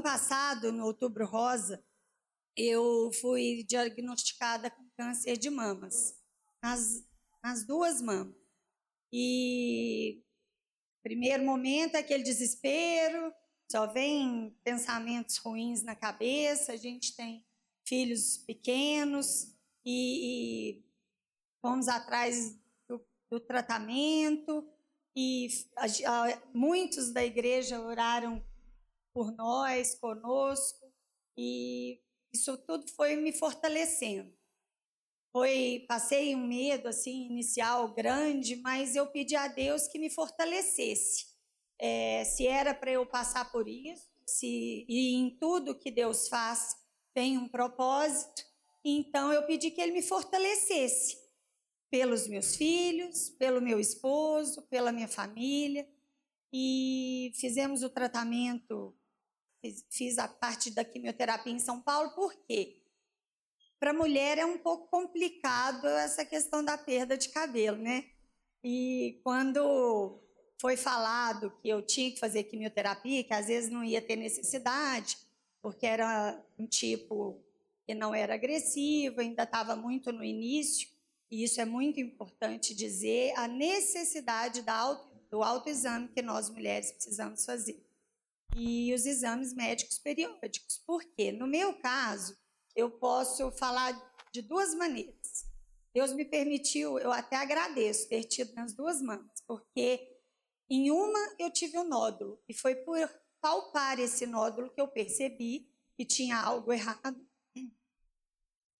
[0.00, 1.84] Ano passado, no Outubro Rosa,
[2.56, 6.18] eu fui diagnosticada com câncer de mamas,
[6.62, 7.06] nas,
[7.44, 8.34] nas duas mamas.
[9.12, 10.24] E
[11.02, 13.30] primeiro momento aquele desespero,
[13.70, 17.46] só vem pensamentos ruins na cabeça, a gente tem
[17.86, 20.84] filhos pequenos e, e
[21.60, 24.66] fomos atrás do, do tratamento
[25.14, 28.42] e a, a, muitos da igreja oraram
[29.12, 30.92] por nós, conosco
[31.36, 32.00] e
[32.32, 34.32] isso tudo foi me fortalecendo.
[35.32, 41.26] Foi, passei um medo assim inicial grande, mas eu pedi a Deus que me fortalecesse.
[41.78, 46.76] É, se era para eu passar por isso, se e em tudo que Deus faz
[47.14, 48.42] tem um propósito,
[48.84, 51.16] então eu pedi que Ele me fortalecesse
[51.90, 55.88] pelos meus filhos, pelo meu esposo, pela minha família
[56.52, 58.96] e fizemos o tratamento
[59.60, 62.80] Fiz, fiz a parte da quimioterapia em São Paulo, por quê?
[63.78, 68.06] Para mulher é um pouco complicado essa questão da perda de cabelo, né?
[68.62, 70.18] E quando
[70.60, 75.16] foi falado que eu tinha que fazer quimioterapia, que às vezes não ia ter necessidade,
[75.62, 77.42] porque era um tipo
[77.86, 80.88] que não era agressivo, ainda estava muito no início,
[81.30, 87.44] e isso é muito importante dizer, a necessidade auto, do autoexame que nós mulheres precisamos
[87.44, 87.80] fazer
[88.56, 90.82] e os exames médicos periódicos.
[90.86, 92.36] Porque, no meu caso,
[92.74, 93.92] eu posso falar
[94.32, 95.46] de duas maneiras.
[95.92, 100.08] Deus me permitiu, eu até agradeço ter tido nas duas mãos, porque
[100.68, 102.96] em uma eu tive um nódulo, e foi por
[103.40, 107.26] palpar esse nódulo que eu percebi que tinha algo errado.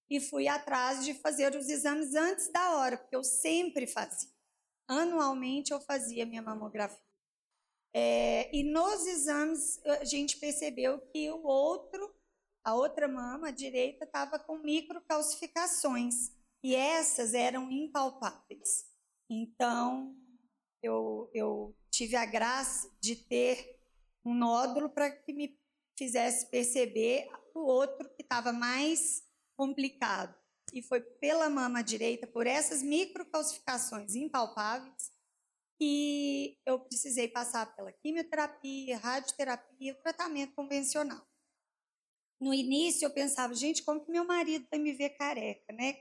[0.09, 4.31] E fui atrás de fazer os exames antes da hora, porque eu sempre fazia.
[4.87, 7.10] Anualmente eu fazia minha mamografia.
[7.93, 12.15] É, e nos exames a gente percebeu que o outro,
[12.65, 16.31] a outra mama, a direita, estava com microcalcificações
[16.63, 18.87] e essas eram impalpáveis.
[19.29, 20.17] Então
[20.83, 23.79] eu, eu tive a graça de ter
[24.25, 25.59] um nódulo para que me
[25.99, 29.23] fizesse perceber o outro que estava mais
[29.57, 30.35] complicado.
[30.73, 35.13] E foi pela mama direita, por essas microcalcificações impalpáveis,
[35.81, 41.27] e eu precisei passar pela quimioterapia, radioterapia, tratamento convencional.
[42.39, 45.97] No início eu pensava, gente, como que meu marido vai me ver careca, né?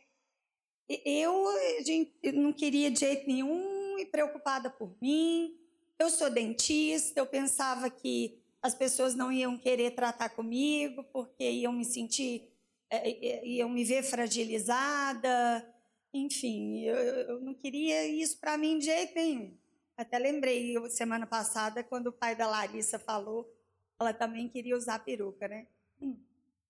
[1.06, 1.46] Eu
[1.86, 5.56] gente, não queria de jeito nenhum e preocupada por mim.
[5.98, 11.72] Eu sou dentista, eu pensava que as pessoas não iam querer tratar comigo porque iam
[11.72, 12.52] me sentir,
[12.90, 15.76] é, é, iam me ver fragilizada.
[16.14, 19.58] Enfim, eu, eu não queria isso para mim de jeito nenhum.
[20.00, 23.54] Até lembrei semana passada quando o pai da Larissa falou,
[24.00, 25.68] ela também queria usar peruca, né?
[26.02, 26.18] Hum.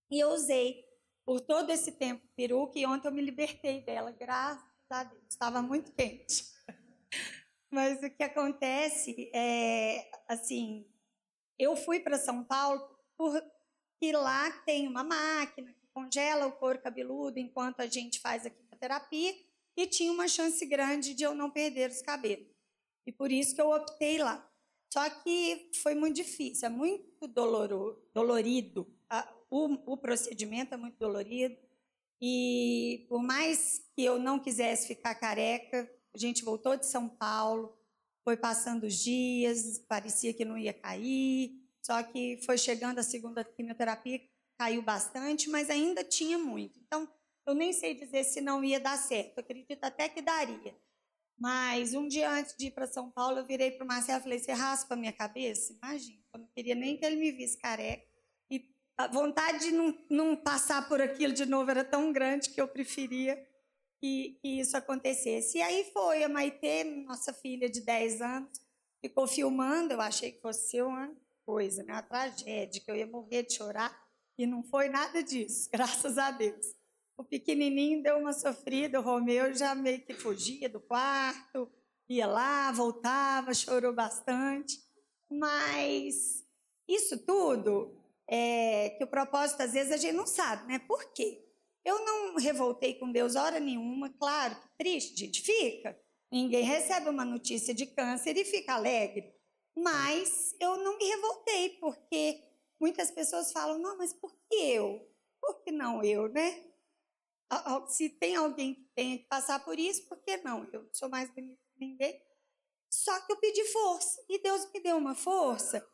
[0.09, 0.83] E eu usei
[1.23, 5.21] por todo esse tempo peruca e ontem eu me libertei dela, graças a Deus.
[5.29, 6.43] Estava muito quente.
[7.69, 10.87] Mas o que acontece é, assim,
[11.59, 12.81] eu fui para São Paulo
[13.15, 18.49] porque lá tem uma máquina que congela o couro cabeludo enquanto a gente faz a
[18.49, 19.35] quimioterapia
[19.77, 22.48] e tinha uma chance grande de eu não perder os cabelos.
[23.05, 24.47] E por isso que eu optei lá.
[24.91, 27.27] Só que foi muito difícil, é muito
[28.13, 28.87] dolorido.
[29.49, 31.57] O, o procedimento é muito dolorido.
[32.21, 37.77] E por mais que eu não quisesse ficar careca, a gente voltou de São Paulo,
[38.23, 41.63] foi passando os dias, parecia que não ia cair.
[41.81, 44.21] Só que foi chegando a segunda quimioterapia,
[44.57, 46.79] caiu bastante, mas ainda tinha muito.
[46.79, 47.07] Então,
[47.47, 49.39] eu nem sei dizer se não ia dar certo.
[49.39, 50.75] Acredito até que daria.
[51.39, 54.23] Mas um dia antes de ir para São Paulo, eu virei para o Marcelo e
[54.23, 55.73] falei: Você raspa a minha cabeça?
[55.73, 58.05] Imagina, eu não queria nem que ele me visse careca.
[58.51, 62.59] E a vontade de não, não passar por aquilo de novo era tão grande que
[62.59, 63.41] eu preferia
[64.01, 65.59] que, que isso acontecesse.
[65.59, 68.59] E aí foi, a Maitê, nossa filha de 10 anos,
[69.01, 69.93] ficou filmando.
[69.93, 71.09] Eu achei que fosse uma
[71.45, 71.93] coisa, né?
[71.93, 73.97] uma tragédia, que eu ia morrer de chorar.
[74.37, 76.78] E não foi nada disso, graças a Deus.
[77.19, 81.69] O pequenininho deu uma sofrida, o Romeu já meio que fugia do quarto,
[82.07, 84.81] ia lá, voltava, chorou bastante.
[85.29, 86.47] Mas
[86.87, 87.93] isso tudo
[88.25, 90.79] é que o propósito, às vezes, a gente não sabe, né?
[90.79, 91.45] Por quê?
[91.83, 95.99] Eu não revoltei com Deus hora nenhuma, claro triste, gente fica.
[96.31, 99.29] Ninguém recebe uma notícia de câncer e fica alegre.
[99.75, 102.41] Mas eu não me revoltei, porque
[102.79, 105.05] muitas pessoas falam, não, mas por que eu?
[105.41, 106.68] Por que não eu, né?
[107.87, 110.67] Se tem alguém que tenha que passar por isso, por que não?
[110.71, 112.21] Eu sou mais bonita que ninguém.
[112.89, 115.85] Só que eu pedi força e Deus me deu uma força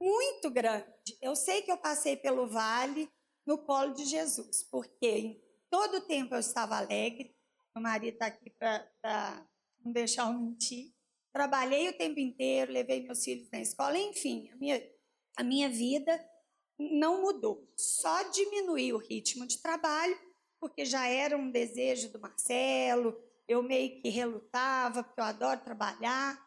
[0.00, 1.16] muito grande.
[1.20, 3.10] Eu sei que eu passei pelo vale
[3.46, 7.36] no colo de Jesus, porque em todo o tempo eu estava alegre.
[7.74, 9.46] Meu marido está aqui para
[9.84, 10.92] não deixar eu mentir.
[11.32, 14.82] Trabalhei o tempo inteiro, levei meus filhos na escola, enfim, a minha,
[15.36, 16.28] a minha vida
[16.78, 17.70] não mudou.
[17.76, 20.18] Só diminuiu o ritmo de trabalho,
[20.60, 23.18] porque já era um desejo do Marcelo,
[23.48, 26.38] eu meio que relutava, porque eu adoro trabalhar,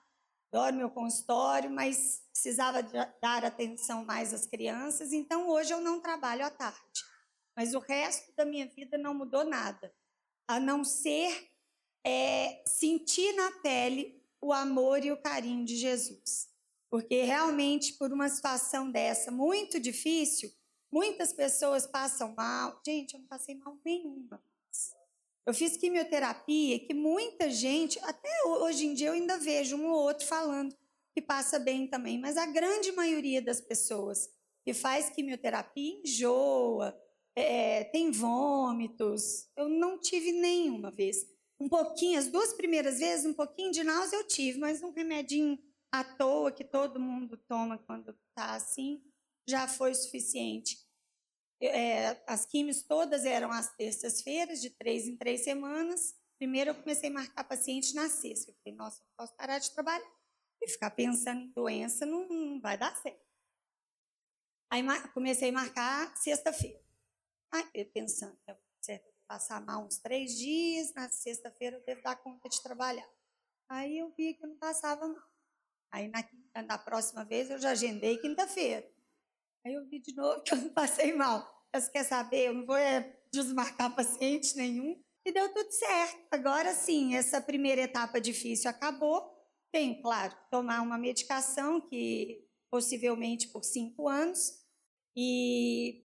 [0.51, 2.83] adoro meu consultório, mas precisava
[3.21, 7.03] dar atenção mais às crianças, então hoje eu não trabalho à tarde.
[7.57, 9.93] Mas o resto da minha vida não mudou nada,
[10.47, 11.49] a não ser
[12.05, 16.49] é, sentir na pele o amor e o carinho de Jesus.
[16.89, 20.51] Porque realmente, por uma situação dessa muito difícil,
[20.93, 22.79] muitas pessoas passam mal.
[22.85, 24.39] Gente, eu não passei mal nenhuma.
[25.45, 30.03] Eu fiz quimioterapia que muita gente, até hoje em dia eu ainda vejo um ou
[30.03, 30.77] outro falando
[31.13, 34.29] que passa bem também, mas a grande maioria das pessoas
[34.63, 36.97] que faz quimioterapia enjoa,
[37.35, 39.49] é, tem vômitos.
[39.57, 41.27] Eu não tive nenhuma vez
[41.59, 45.57] um pouquinho, as duas primeiras vezes, um pouquinho de náusea eu tive, mas um remedinho
[45.91, 49.01] à toa que todo mundo toma quando está assim,
[49.47, 50.82] já foi suficiente.
[51.67, 56.15] É, as químios todas eram às terças-feiras, de três em três semanas.
[56.37, 58.51] Primeiro eu comecei a marcar paciente na sexta.
[58.51, 60.11] Eu falei, nossa, não posso parar de trabalhar.
[60.61, 63.23] E ficar pensando em doença não, não vai dar certo.
[64.69, 64.83] Aí
[65.13, 66.81] comecei a marcar sexta-feira.
[67.51, 68.37] Aí pensando,
[68.81, 73.07] certo, passar mal uns três dias, na sexta-feira eu devo dar conta de trabalhar.
[73.69, 75.31] Aí eu vi que eu não passava mal.
[75.91, 78.91] Aí na, na próxima vez eu já agendei quinta-feira.
[79.63, 81.52] Aí eu vi de novo que eu não passei mal.
[81.73, 82.47] Você quer saber?
[82.47, 85.01] Eu não vou é, desmarcar paciente nenhum.
[85.25, 86.19] E deu tudo certo.
[86.31, 89.31] Agora sim, essa primeira etapa difícil acabou.
[89.71, 94.61] Tenho, claro, tomar uma medicação que possivelmente por cinco anos.
[95.15, 96.03] E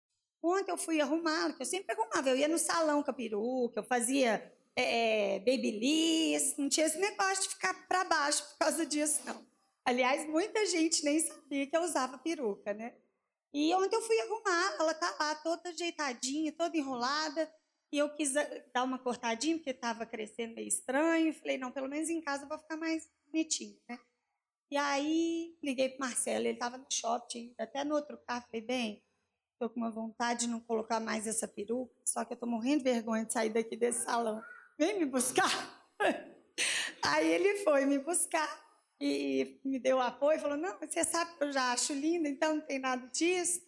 [0.48, 2.30] Ontem eu fui arrumar, que eu sempre arrumava.
[2.30, 7.00] Eu ia no salão com a peruca, eu fazia é, é, babyliss, não tinha esse
[7.00, 9.44] negócio de ficar para baixo por causa disso, não.
[9.84, 12.94] Aliás, muita gente nem sabia que eu usava peruca, né?
[13.56, 17.50] E ontem eu fui arrumar, ela tá lá toda ajeitadinha, toda enrolada,
[17.90, 21.34] e eu quis eh, dar uma cortadinha, porque estava crescendo meio estranho.
[21.34, 23.98] Falei, não, pelo menos em casa eu vou ficar mais bonitinho, né?
[24.69, 29.06] E aí liguei para Marcelo, ele estava no shopping, até no outro carro, falei, bem,
[29.54, 32.84] Estou com uma vontade de não colocar mais essa peruca, só que eu estou morrendo
[32.84, 34.44] de vergonha de sair daqui desse salão.
[34.78, 35.50] Vem me buscar.
[37.02, 38.65] Aí ele foi me buscar
[39.00, 42.62] e me deu apoio, falou: Não, você sabe que eu já acho linda, então não
[42.62, 43.62] tem nada disso.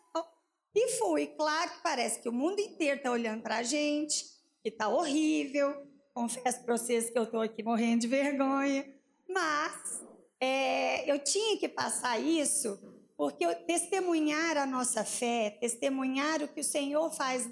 [0.76, 1.28] E fui.
[1.28, 4.26] Claro que parece que o mundo inteiro está olhando para a gente,
[4.62, 5.88] que está horrível.
[6.14, 8.86] Confesso para vocês que eu estou aqui morrendo de vergonha.
[9.28, 10.04] Mas
[10.40, 12.80] é, eu tinha que passar isso
[13.18, 17.50] porque testemunhar a nossa fé, testemunhar o que o Senhor faz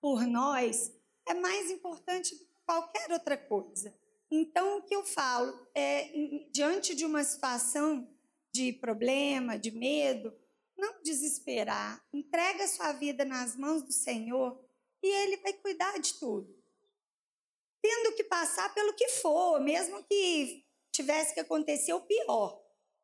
[0.00, 0.90] por nós,
[1.28, 3.94] é mais importante do que qualquer outra coisa.
[4.34, 6.10] Então, o que eu falo é,
[6.50, 8.08] diante de uma situação
[8.52, 10.34] de problema, de medo,
[10.76, 12.02] não desesperar.
[12.12, 14.58] Entrega a sua vida nas mãos do Senhor
[15.02, 16.52] e Ele vai cuidar de tudo.
[17.82, 22.60] Tendo que passar pelo que for, mesmo que tivesse que acontecer o pior.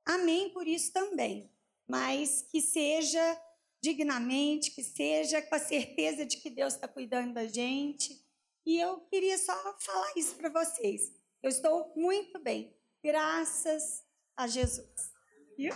[0.07, 1.53] Amém por isso também
[1.89, 3.43] mas que seja
[3.83, 8.23] dignamente, que seja com a certeza de que Deus está cuidando da gente.
[8.67, 11.11] E eu queria só falar isso para vocês.
[11.43, 14.05] Eu estou muito bem, graças
[14.37, 15.13] a Jesus.
[15.57, 15.73] Viu?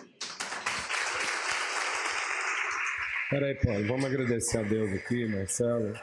[3.30, 5.94] Peraí, Paulo, vamos agradecer a Deus aqui, Marcelo.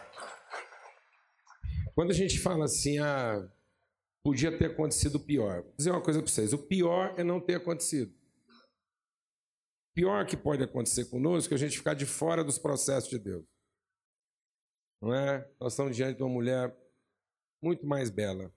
[1.93, 3.47] Quando a gente fala assim, ah,
[4.23, 5.61] podia ter acontecido pior.
[5.61, 8.19] Vou dizer uma coisa para vocês: o pior é não ter acontecido
[9.99, 13.45] pior que pode acontecer conosco é a gente ficar de fora dos processos de Deus.
[15.01, 15.45] Não é?
[15.59, 16.73] Nós estamos diante de uma mulher
[17.61, 18.49] muito mais bela.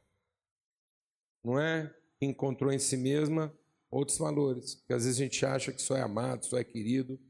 [1.44, 1.88] Não é?
[2.18, 3.56] Que encontrou em si mesma
[3.90, 4.76] outros valores.
[4.76, 7.20] Porque às vezes a gente acha que só é amado, só é querido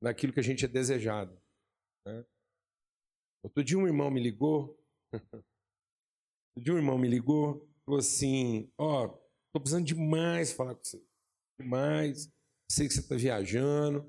[0.00, 1.36] naquilo que a gente é desejado.
[2.06, 2.24] Né?
[3.42, 4.78] Outro dia um irmão me ligou.
[5.12, 9.08] Outro dia um irmão me ligou, falou assim: Ó, oh,
[9.52, 11.02] tô precisando demais falar com você.
[11.60, 12.30] Demais
[12.70, 14.04] sei que você está viajando,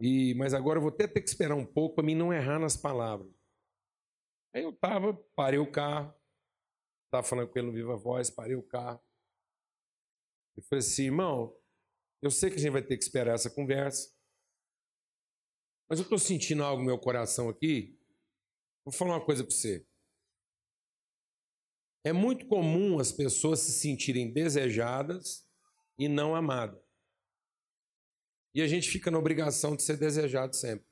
[0.00, 2.58] e mas agora eu vou até ter que esperar um pouco para mim não errar
[2.58, 3.32] nas palavras.
[4.54, 6.14] Aí eu tava, parei o carro,
[7.14, 9.00] estava falando com ele no Viva Voz, parei o carro.
[10.56, 11.56] E falei assim, irmão,
[12.20, 14.12] eu sei que a gente vai ter que esperar essa conversa,
[15.88, 17.98] mas eu estou sentindo algo no meu coração aqui.
[18.84, 19.86] Vou falar uma coisa para você.
[22.04, 25.48] É muito comum as pessoas se sentirem desejadas
[25.98, 26.82] e não amadas.
[28.54, 30.86] E a gente fica na obrigação de ser desejado sempre.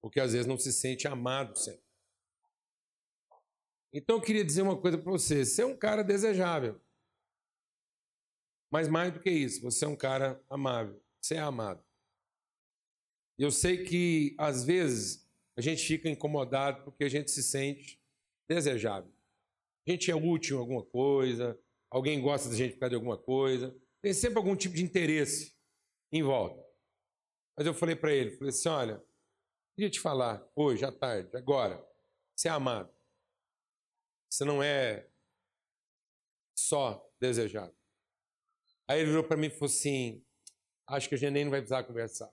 [0.00, 1.89] Porque às vezes não se sente amado sempre.
[3.92, 6.80] Então eu queria dizer uma coisa para você: você é um cara desejável.
[8.70, 11.02] Mas mais do que isso, você é um cara amável.
[11.20, 11.84] Você é amado.
[13.36, 18.00] Eu sei que às vezes a gente fica incomodado porque a gente se sente
[18.48, 19.12] desejável.
[19.86, 21.58] A gente é útil em alguma coisa,
[21.90, 25.54] alguém gosta da gente por causa de alguma coisa, tem sempre algum tipo de interesse
[26.12, 26.64] em volta.
[27.56, 29.04] Mas eu falei para ele, falei assim, olha,
[29.74, 31.84] queria te falar hoje, à tarde, agora,
[32.36, 32.90] você é amado.
[34.30, 35.08] Você não é
[36.56, 37.74] só desejado.
[38.88, 40.24] Aí ele virou para mim e falou assim,
[40.86, 42.32] acho que a gente nem vai precisar conversar.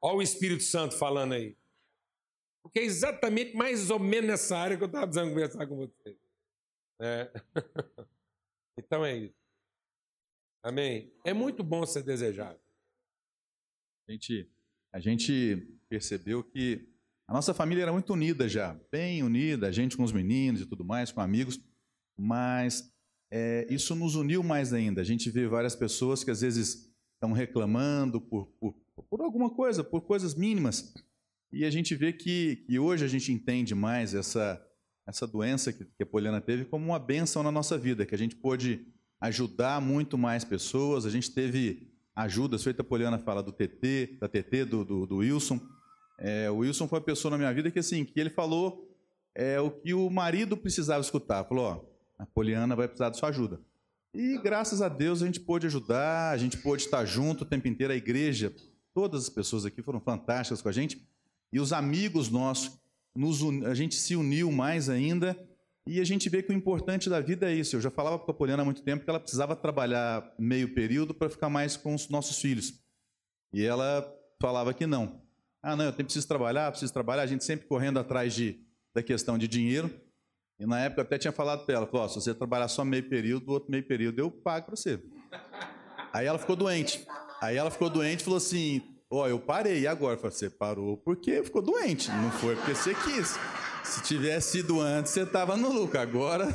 [0.00, 1.56] Olha o Espírito Santo falando aí.
[2.62, 6.18] Porque é exatamente mais ou menos nessa área que eu estava precisando conversar com você.
[7.00, 7.32] É.
[8.78, 9.42] então é isso.
[10.62, 11.12] Amém?
[11.24, 12.60] É muito bom ser desejado.
[14.08, 14.50] Gente,
[14.92, 15.56] a gente
[15.88, 16.91] percebeu que
[17.32, 20.66] a nossa família era muito unida já, bem unida, a gente com os meninos e
[20.66, 21.58] tudo mais, com amigos,
[22.14, 22.92] mas
[23.32, 25.00] é, isso nos uniu mais ainda.
[25.00, 28.74] A gente vê várias pessoas que às vezes estão reclamando por, por,
[29.08, 30.92] por alguma coisa, por coisas mínimas,
[31.50, 34.62] e a gente vê que, que hoje a gente entende mais essa,
[35.08, 38.18] essa doença que, que a Poliana teve como uma benção na nossa vida, que a
[38.18, 38.86] gente pôde
[39.22, 41.06] ajudar muito mais pessoas.
[41.06, 45.16] A gente teve ajudas, feita a Poliana fala do TT, da TT, do, do, do
[45.16, 45.58] Wilson.
[46.24, 48.88] É, o Wilson foi uma pessoa na minha vida que assim, que ele falou
[49.34, 51.42] é, o que o marido precisava escutar.
[51.42, 51.84] Falou, ó,
[52.16, 53.60] a Poliana vai precisar da sua ajuda.
[54.14, 57.66] E graças a Deus a gente pôde ajudar, a gente pôde estar junto o tempo
[57.66, 58.54] inteiro, a igreja,
[58.94, 61.04] todas as pessoas aqui foram fantásticas com a gente.
[61.52, 62.78] E os amigos nossos,
[63.16, 65.36] nos, a gente se uniu mais ainda
[65.84, 67.74] e a gente vê que o importante da vida é isso.
[67.74, 71.12] Eu já falava para a Poliana há muito tempo que ela precisava trabalhar meio período
[71.12, 72.74] para ficar mais com os nossos filhos.
[73.52, 74.08] E ela
[74.40, 75.21] falava que não.
[75.62, 77.22] Ah, não, eu preciso trabalhar, preciso trabalhar.
[77.22, 78.60] A gente sempre correndo atrás de,
[78.94, 79.90] da questão de dinheiro.
[80.58, 82.84] E na época eu até tinha falado para ela, falou, oh, se você trabalhar só
[82.84, 85.00] meio período, o outro meio período eu pago para você.
[86.12, 87.06] Aí ela ficou doente.
[87.40, 88.82] Aí ela ficou doente e falou assim,
[89.14, 90.16] Ó, oh, eu parei, e agora?
[90.16, 93.38] falei, você parou porque ficou doente, não foi porque você quis.
[93.84, 95.98] Se tivesse sido antes, você estava no lucro.
[95.98, 96.48] Agora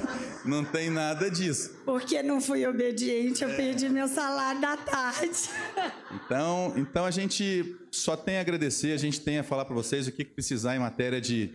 [0.45, 1.81] não tem nada disso.
[1.85, 5.49] Porque não fui obediente, eu perdi meu salário da tarde.
[6.11, 10.07] Então, então a gente só tem a agradecer, a gente tem a falar para vocês
[10.07, 11.53] o que precisar em matéria de,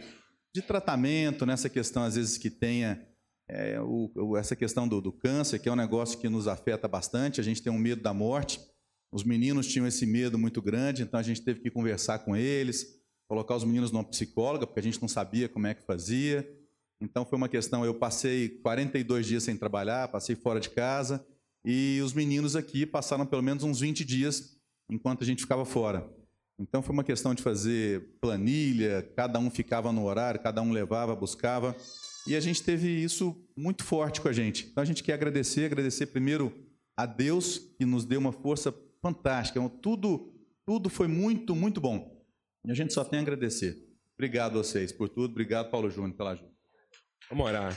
[0.55, 3.01] de tratamento, nessa questão, às vezes, que tenha
[3.49, 7.41] é, o, essa questão do, do câncer, que é um negócio que nos afeta bastante,
[7.41, 8.61] a gente tem um medo da morte.
[9.13, 13.02] Os meninos tinham esse medo muito grande, então a gente teve que conversar com eles,
[13.33, 16.47] colocar os meninos numa psicóloga, porque a gente não sabia como é que fazia.
[17.01, 21.27] Então foi uma questão, eu passei 42 dias sem trabalhar, passei fora de casa,
[21.65, 24.55] e os meninos aqui passaram pelo menos uns 20 dias
[24.91, 26.07] enquanto a gente ficava fora.
[26.59, 31.17] Então foi uma questão de fazer planilha, cada um ficava no horário, cada um levava,
[31.17, 31.75] buscava,
[32.27, 34.69] e a gente teve isso muito forte com a gente.
[34.71, 36.53] Então a gente quer agradecer, agradecer primeiro
[36.95, 39.59] a Deus que nos deu uma força fantástica.
[39.59, 40.35] Então, tudo,
[40.67, 42.12] tudo foi muito, muito bom.
[42.65, 43.77] E a gente só tem a agradecer.
[44.15, 45.33] Obrigado a vocês por tudo.
[45.33, 46.51] Obrigado, Paulo Júnior, pela ajuda.
[47.29, 47.77] Vamos orar.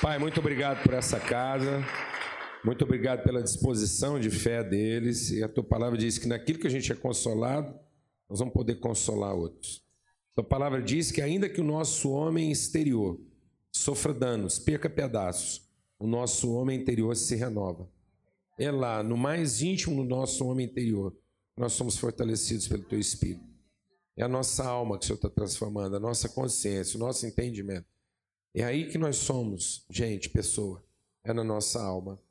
[0.00, 1.82] Pai, muito obrigado por essa casa.
[2.64, 5.30] Muito obrigado pela disposição de fé deles.
[5.30, 7.78] E a tua palavra diz que naquilo que a gente é consolado,
[8.28, 9.82] nós vamos poder consolar outros.
[10.32, 13.20] A tua palavra diz que ainda que o nosso homem exterior
[13.72, 15.68] sofra danos, perca pedaços,
[15.98, 17.88] o nosso homem interior se renova
[18.58, 21.16] é lá, no mais íntimo do nosso homem interior,
[21.56, 23.53] nós somos fortalecidos pelo Teu Espírito.
[24.16, 27.86] É a nossa alma que o Senhor está transformando, a nossa consciência, o nosso entendimento.
[28.54, 30.84] É aí que nós somos, gente, pessoa.
[31.24, 32.22] É na nossa alma.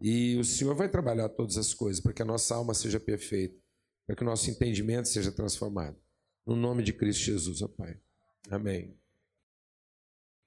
[0.00, 3.58] E o Senhor vai trabalhar todas as coisas para que a nossa alma seja perfeita,
[4.06, 5.96] para que o nosso entendimento seja transformado.
[6.44, 7.98] No nome de Cristo Jesus, ó Pai.
[8.50, 8.98] Amém.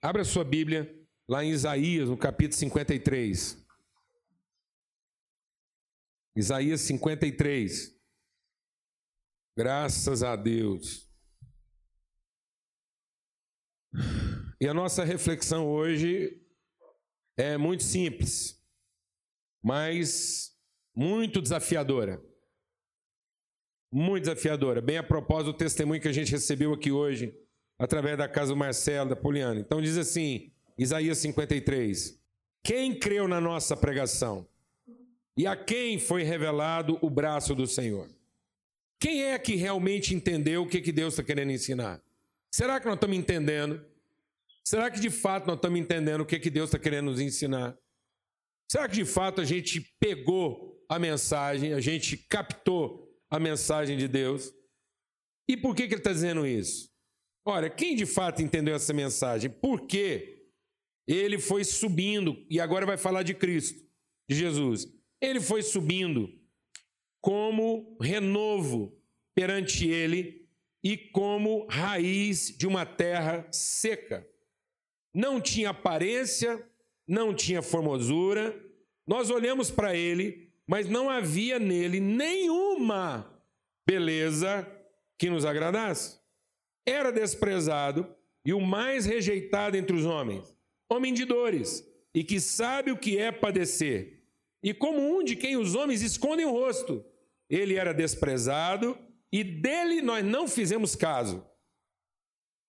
[0.02, 0.94] Abra sua Bíblia
[1.28, 3.66] lá em Isaías, no capítulo 53.
[6.36, 7.95] Isaías 53.
[9.58, 11.10] Graças a Deus.
[14.60, 16.42] E a nossa reflexão hoje
[17.38, 18.62] é muito simples,
[19.64, 20.54] mas
[20.94, 22.22] muito desafiadora.
[23.90, 24.82] Muito desafiadora.
[24.82, 27.34] Bem a propósito do testemunho que a gente recebeu aqui hoje,
[27.80, 29.62] através da casa do Marcelo, da Poliana.
[29.62, 32.22] Então diz assim, Isaías 53.
[32.62, 34.46] Quem creu na nossa pregação?
[35.38, 38.10] E a quem foi revelado o braço do Senhor?
[39.06, 42.02] Quem é que realmente entendeu o que, que Deus está querendo ensinar?
[42.52, 43.86] Será que nós estamos entendendo?
[44.64, 47.78] Será que de fato nós estamos entendendo o que, que Deus está querendo nos ensinar?
[48.68, 54.08] Será que de fato a gente pegou a mensagem, a gente captou a mensagem de
[54.08, 54.52] Deus.
[55.48, 56.90] E por que, que ele está dizendo isso?
[57.46, 59.52] Olha, quem de fato entendeu essa mensagem?
[59.52, 60.48] Por quê?
[61.08, 63.88] Ele foi subindo, e agora vai falar de Cristo,
[64.28, 64.88] de Jesus.
[65.22, 66.44] Ele foi subindo
[67.26, 68.96] como renovo
[69.34, 70.48] perante ele
[70.84, 74.24] e como raiz de uma terra seca.
[75.12, 76.64] Não tinha aparência,
[77.08, 78.56] não tinha formosura.
[79.08, 83.44] Nós olhamos para ele, mas não havia nele nenhuma
[83.88, 84.72] beleza
[85.18, 86.20] que nos agradasse.
[86.86, 88.08] Era desprezado
[88.46, 90.56] e o mais rejeitado entre os homens,
[90.88, 94.22] homem de dores e que sabe o que é padecer.
[94.62, 97.04] E como um de quem os homens escondem o rosto,
[97.50, 98.98] ele era desprezado
[99.32, 101.46] e dele nós não fizemos caso.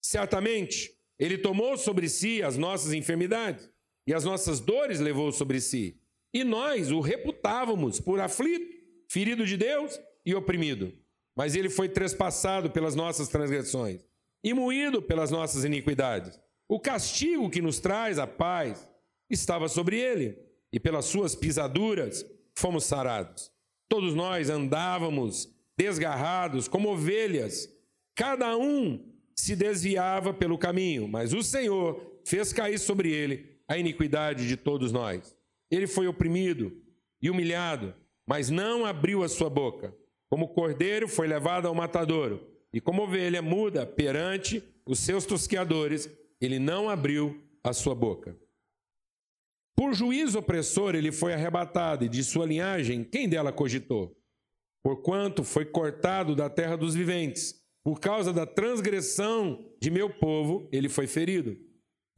[0.02, 3.71] Certamente, ele tomou sobre si as nossas enfermidades
[4.06, 6.00] e as nossas dores levou sobre si.
[6.33, 8.76] E nós o reputávamos por aflito,
[9.09, 10.92] ferido de Deus e oprimido.
[11.37, 14.04] Mas ele foi trespassado pelas nossas transgressões
[14.42, 16.38] e moído pelas nossas iniquidades.
[16.68, 18.88] O castigo que nos traz a paz
[19.30, 20.38] estava sobre ele,
[20.73, 23.52] e pelas suas pisaduras fomos sarados.
[23.88, 27.69] Todos nós andávamos desgarrados como ovelhas,
[28.14, 34.49] cada um se desviava pelo caminho, mas o Senhor fez cair sobre ele a iniquidade
[34.49, 35.37] de todos nós.
[35.71, 36.73] Ele foi oprimido
[37.21, 37.95] e humilhado,
[38.26, 39.95] mas não abriu a sua boca.
[40.28, 46.59] Como cordeiro foi levado ao matadouro, e como ovelha muda perante os seus tosqueadores, ele
[46.59, 48.37] não abriu a sua boca.
[49.76, 54.16] Por juízo opressor ele foi arrebatado, e de sua linhagem, quem dela cogitou?
[54.83, 60.89] Porquanto foi cortado da terra dos viventes, por causa da transgressão de meu povo, ele
[60.89, 61.56] foi ferido.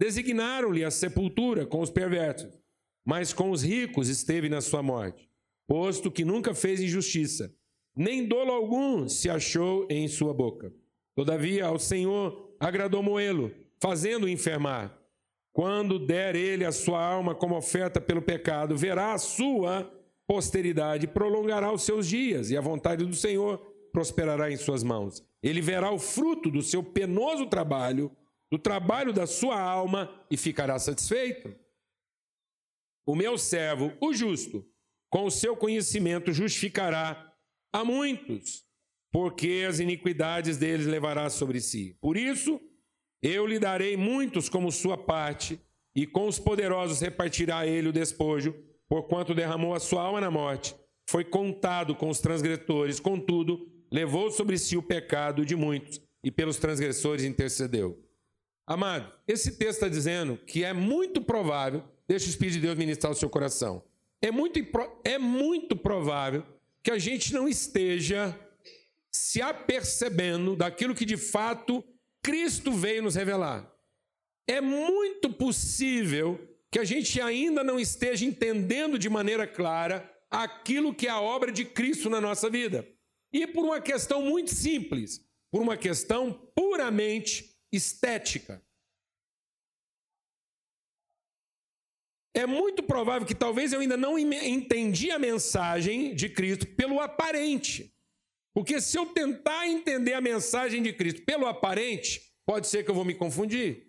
[0.00, 2.56] Designaram-lhe a sepultura com os perversos,
[3.04, 5.28] mas com os ricos esteve na sua morte,
[5.66, 7.52] posto que nunca fez injustiça,
[7.96, 10.72] nem dolo algum se achou em sua boca.
[11.16, 14.97] Todavia, ao Senhor agradou Moelo, fazendo-o enfermar.
[15.58, 19.92] Quando der ele a sua alma como oferta pelo pecado, verá a sua
[20.24, 23.58] posteridade, prolongará os seus dias, e a vontade do Senhor
[23.92, 25.20] prosperará em suas mãos.
[25.42, 28.16] Ele verá o fruto do seu penoso trabalho,
[28.48, 31.52] do trabalho da sua alma, e ficará satisfeito.
[33.04, 34.64] O meu servo, o justo,
[35.10, 37.34] com o seu conhecimento justificará
[37.72, 38.64] a muitos,
[39.10, 41.98] porque as iniquidades deles levará sobre si.
[42.00, 42.60] Por isso,
[43.22, 45.60] eu lhe darei muitos como sua parte,
[45.94, 48.54] e com os poderosos repartirá ele o despojo,
[48.88, 50.74] porquanto derramou a sua alma na morte.
[51.08, 56.58] Foi contado com os transgressores, contudo, levou sobre si o pecado de muitos, e pelos
[56.58, 57.98] transgressores intercedeu.
[58.66, 63.10] Amado, esse texto está dizendo que é muito provável, deixa o Espírito de Deus ministrar
[63.10, 63.82] o seu coração,
[64.20, 64.58] é muito,
[65.04, 66.44] é muito provável
[66.82, 68.38] que a gente não esteja
[69.10, 71.82] se apercebendo daquilo que de fato
[72.22, 73.70] Cristo veio nos revelar.
[74.46, 76.38] É muito possível
[76.70, 81.50] que a gente ainda não esteja entendendo de maneira clara aquilo que é a obra
[81.50, 82.86] de Cristo na nossa vida.
[83.32, 88.62] E por uma questão muito simples, por uma questão puramente estética.
[92.38, 97.92] é muito provável que talvez eu ainda não entendi a mensagem de Cristo pelo aparente.
[98.58, 102.94] Porque se eu tentar entender a mensagem de Cristo pelo aparente, pode ser que eu
[102.94, 103.86] vou me confundir.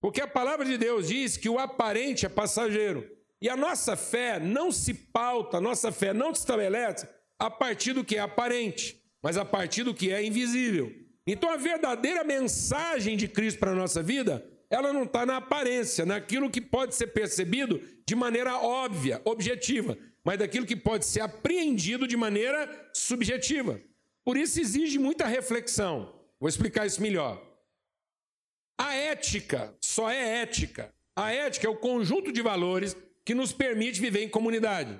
[0.00, 3.06] Porque a palavra de Deus diz que o aparente é passageiro.
[3.38, 7.06] E a nossa fé não se pauta, a nossa fé não se estabelece
[7.38, 10.90] a partir do que é aparente, mas a partir do que é invisível.
[11.26, 16.06] Então a verdadeira mensagem de Cristo para a nossa vida ela não está na aparência,
[16.06, 22.06] naquilo que pode ser percebido de maneira óbvia, objetiva, mas daquilo que pode ser apreendido
[22.06, 23.80] de maneira subjetiva.
[24.24, 26.14] Por isso exige muita reflexão.
[26.38, 27.42] Vou explicar isso melhor.
[28.78, 30.94] A ética só é ética.
[31.14, 34.98] A ética é o conjunto de valores que nos permite viver em comunidade.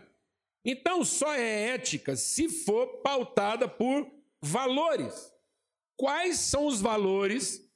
[0.64, 4.06] Então, só é ética se for pautada por
[4.40, 5.33] valores.
[5.96, 7.66] Quais são os valores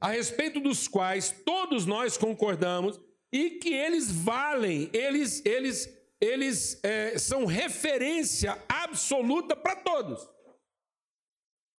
[0.00, 3.00] a respeito dos quais todos nós concordamos
[3.32, 5.88] e que eles valem, eles, eles,
[6.20, 10.28] eles é, são referência absoluta para todos.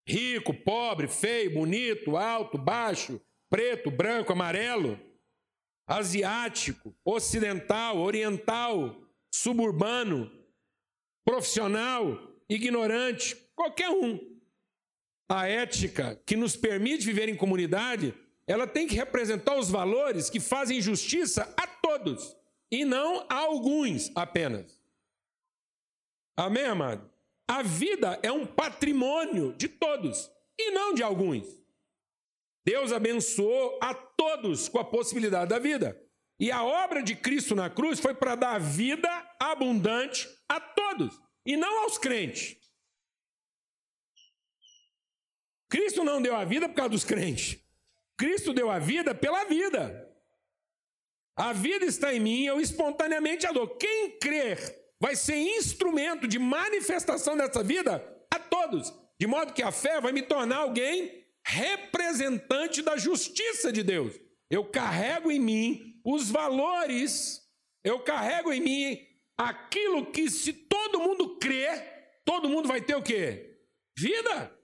[0.07, 3.19] Rico, pobre, feio, bonito, alto, baixo,
[3.49, 4.99] preto, branco, amarelo,
[5.87, 8.95] asiático, ocidental, oriental,
[9.33, 10.31] suburbano,
[11.25, 14.35] profissional, ignorante, qualquer um
[15.29, 18.13] a ética que nos permite viver em comunidade,
[18.47, 22.35] ela tem que representar os valores que fazem justiça a todos
[22.71, 24.79] e não a alguns apenas.
[26.35, 27.09] Amém, amado?
[27.47, 31.45] A vida é um patrimônio de todos e não de alguns.
[32.65, 36.01] Deus abençoou a todos com a possibilidade da vida.
[36.39, 41.55] E a obra de Cristo na cruz foi para dar vida abundante a todos e
[41.55, 42.57] não aos crentes.
[45.69, 47.63] Cristo não deu a vida por causa dos crentes.
[48.17, 50.04] Cristo deu a vida pela vida.
[51.35, 53.67] A vida está em mim, eu espontaneamente a dou.
[53.67, 54.57] Quem crer
[54.99, 60.13] vai ser instrumento de manifestação dessa vida a todos, de modo que a fé vai
[60.13, 64.13] me tornar alguém representante da justiça de Deus.
[64.49, 67.41] Eu carrego em mim os valores,
[67.83, 68.99] eu carrego em mim
[69.37, 73.59] aquilo que se todo mundo crer, todo mundo vai ter o quê?
[73.97, 74.55] Vida.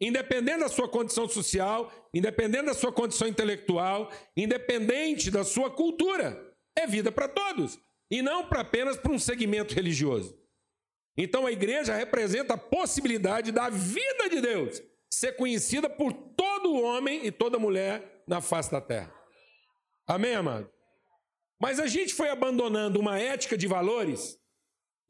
[0.00, 6.86] Independente da sua condição social, independente da sua condição intelectual, independente da sua cultura, é
[6.86, 7.78] vida para todos
[8.10, 10.38] e não para apenas para um segmento religioso.
[11.16, 17.24] Então a igreja representa a possibilidade da vida de Deus ser conhecida por todo homem
[17.24, 19.14] e toda mulher na face da terra.
[20.06, 20.70] Amém, amado?
[21.58, 24.38] Mas a gente foi abandonando uma ética de valores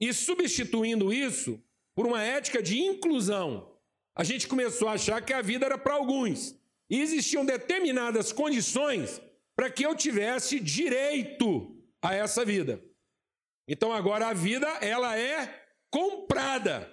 [0.00, 1.60] e substituindo isso
[1.94, 3.75] por uma ética de inclusão.
[4.16, 6.58] A gente começou a achar que a vida era para alguns.
[6.88, 9.20] E existiam determinadas condições
[9.54, 12.82] para que eu tivesse direito a essa vida.
[13.68, 16.90] Então agora a vida ela é comprada.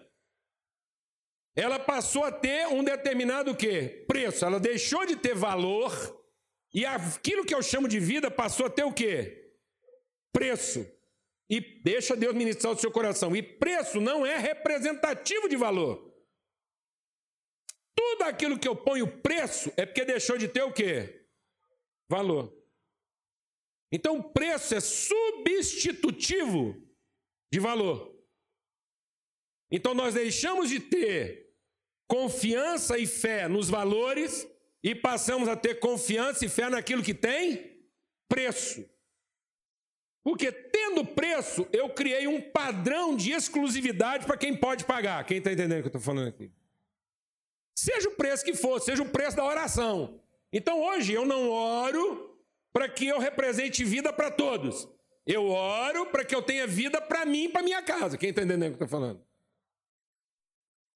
[1.56, 4.04] Ela passou a ter um determinado quê?
[4.08, 4.44] Preço.
[4.44, 5.94] Ela deixou de ter valor
[6.74, 9.54] e aquilo que eu chamo de vida passou a ter o quê?
[10.34, 10.86] Preço.
[11.50, 13.36] E deixa Deus ministrar o seu coração.
[13.36, 16.13] E preço não é representativo de valor.
[17.96, 21.28] Tudo aquilo que eu ponho preço é porque deixou de ter o quê?
[22.10, 22.54] Valor.
[23.92, 26.76] Então, preço é substitutivo
[27.52, 28.12] de valor.
[29.72, 31.54] Então, nós deixamos de ter
[32.08, 34.48] confiança e fé nos valores
[34.84, 37.88] e passamos a ter confiança e fé naquilo que tem
[38.28, 38.84] preço.
[40.24, 45.24] Porque tendo preço, eu criei um padrão de exclusividade para quem pode pagar.
[45.26, 46.52] Quem está entendendo o que eu estou falando aqui?
[47.76, 50.22] Seja o preço que for, seja o preço da oração.
[50.52, 52.38] Então hoje eu não oro
[52.72, 54.88] para que eu represente vida para todos.
[55.26, 58.18] Eu oro para que eu tenha vida para mim e para minha casa.
[58.18, 59.26] Quem está entendendo o que eu estou falando?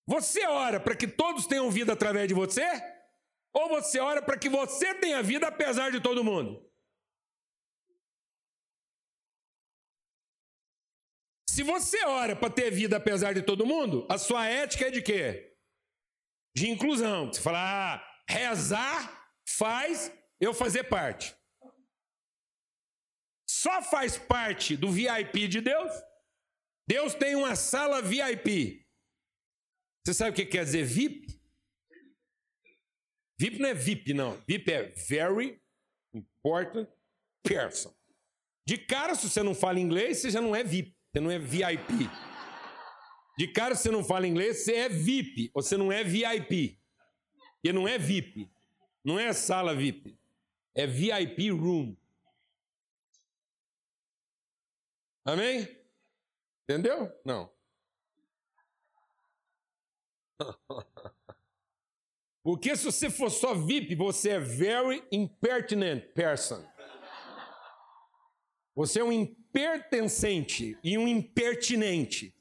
[0.05, 2.65] Você ora para que todos tenham vida através de você?
[3.53, 6.63] Ou você ora para que você tenha vida apesar de todo mundo?
[11.49, 15.01] Se você ora para ter vida apesar de todo mundo, a sua ética é de
[15.01, 15.46] quê?
[16.57, 17.27] De inclusão.
[17.27, 17.59] Você fala,
[17.95, 21.37] ah, rezar faz eu fazer parte
[23.67, 25.91] só faz parte do VIP de Deus.
[26.87, 28.85] Deus tem uma sala VIP.
[30.05, 31.41] Você sabe o que quer dizer VIP?
[33.39, 34.37] VIP não é VIP, não.
[34.47, 35.61] VIP é Very
[36.13, 36.87] Important
[37.43, 37.93] Person.
[38.65, 41.39] De cara, se você não fala inglês, você já não é VIP, você não é
[41.39, 42.09] VIP.
[43.37, 46.81] De cara, você não fala inglês, você é VIP, você não é VIP.
[47.63, 48.49] E não é VIP,
[49.03, 50.17] não é sala VIP,
[50.73, 51.95] é VIP Room.
[55.25, 55.67] Amém?
[56.63, 57.11] Entendeu?
[57.25, 57.51] Não.
[62.41, 66.65] Porque se você for só VIP, você é very impertinent person.
[68.73, 72.36] Você é um impertencente e um impertinente.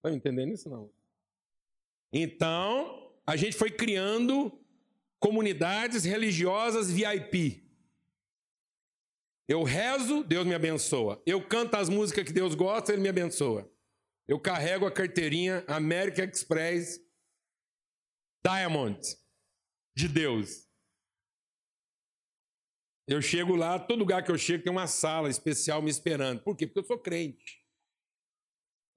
[0.00, 0.90] Está entendendo isso não?
[2.10, 4.58] Então, a gente foi criando
[5.20, 7.68] comunidades religiosas VIP.
[9.46, 11.22] Eu rezo, Deus me abençoa.
[11.26, 13.70] Eu canto as músicas que Deus gosta, Ele me abençoa.
[14.26, 16.98] Eu carrego a carteirinha American Express
[18.44, 19.00] Diamond
[19.94, 20.66] de Deus.
[23.06, 26.42] Eu chego lá, todo lugar que eu chego tem uma sala especial me esperando.
[26.42, 26.66] Por quê?
[26.66, 27.59] Porque eu sou crente.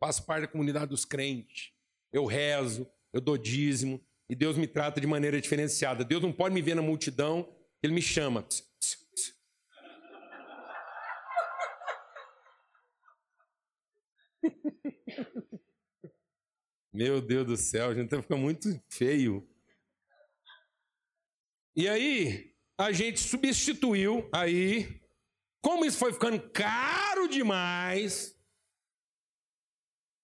[0.04, 1.72] Faço parte da comunidade dos crentes.
[2.12, 6.04] Eu rezo, eu dou dízimo e Deus me trata de maneira diferenciada.
[6.04, 7.50] Deus não pode me ver na multidão,
[7.82, 8.46] Ele me chama.
[16.92, 19.50] Meu Deus do céu, a gente tá ficando muito feio.
[21.78, 25.02] E aí, a gente substituiu aí,
[25.62, 28.34] como isso foi ficando caro demais,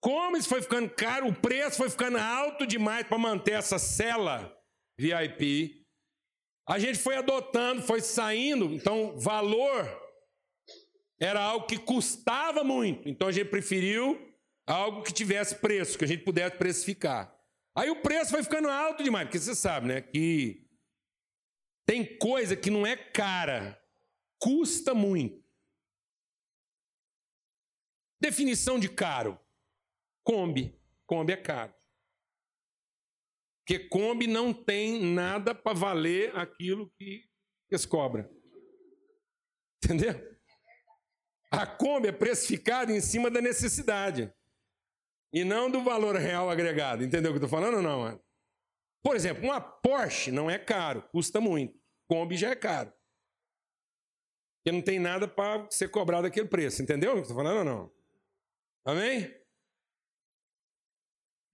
[0.01, 4.55] como isso foi ficando caro, o preço foi ficando alto demais para manter essa cela
[4.97, 5.85] VIP,
[6.67, 10.09] a gente foi adotando, foi saindo, então valor
[11.19, 13.09] era algo que custava muito.
[13.09, 14.17] Então a gente preferiu
[14.67, 17.35] algo que tivesse preço, que a gente pudesse precificar.
[17.75, 20.65] Aí o preço foi ficando alto demais, porque você sabe, né, que
[21.87, 23.81] tem coisa que não é cara,
[24.39, 25.43] custa muito.
[28.21, 29.39] Definição de caro:
[30.23, 30.79] Kombi.
[31.05, 31.73] Kombi é caro.
[33.59, 37.29] Porque Kombi não tem nada para valer aquilo que
[37.69, 38.27] eles cobram.
[39.83, 40.37] Entendeu?
[41.51, 44.33] A Kombi é precificada em cima da necessidade
[45.33, 47.03] e não do valor real agregado.
[47.03, 47.99] Entendeu o que eu estou falando ou não?
[47.99, 48.23] Mano?
[49.03, 51.79] Por exemplo, uma Porsche não é caro, custa muito.
[52.07, 52.91] Kombi já é caro.
[54.57, 56.81] Porque não tem nada para ser cobrado aquele preço.
[56.81, 57.93] Entendeu o que eu estou falando ou não?
[58.83, 59.38] Amém?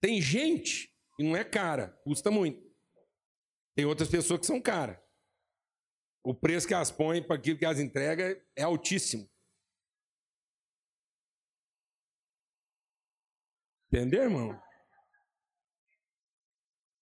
[0.00, 2.64] Tem gente que não é cara, custa muito.
[3.74, 4.98] Tem outras pessoas que são caras.
[6.24, 9.30] O preço que elas põem para aquilo que elas entregam é altíssimo.
[13.88, 14.60] Entendeu, irmão?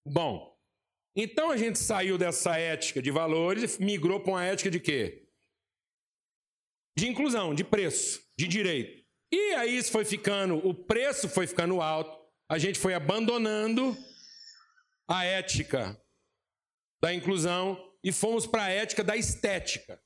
[0.06, 0.54] Bom,
[1.16, 5.26] então a gente saiu dessa ética de valores e migrou para uma ética de quê?
[6.96, 9.04] De inclusão, de preço, de direito.
[9.32, 13.96] E aí isso foi ficando, o preço foi ficando alto, a gente foi abandonando
[15.08, 16.00] a ética
[17.02, 20.02] da inclusão e fomos para a ética da estética.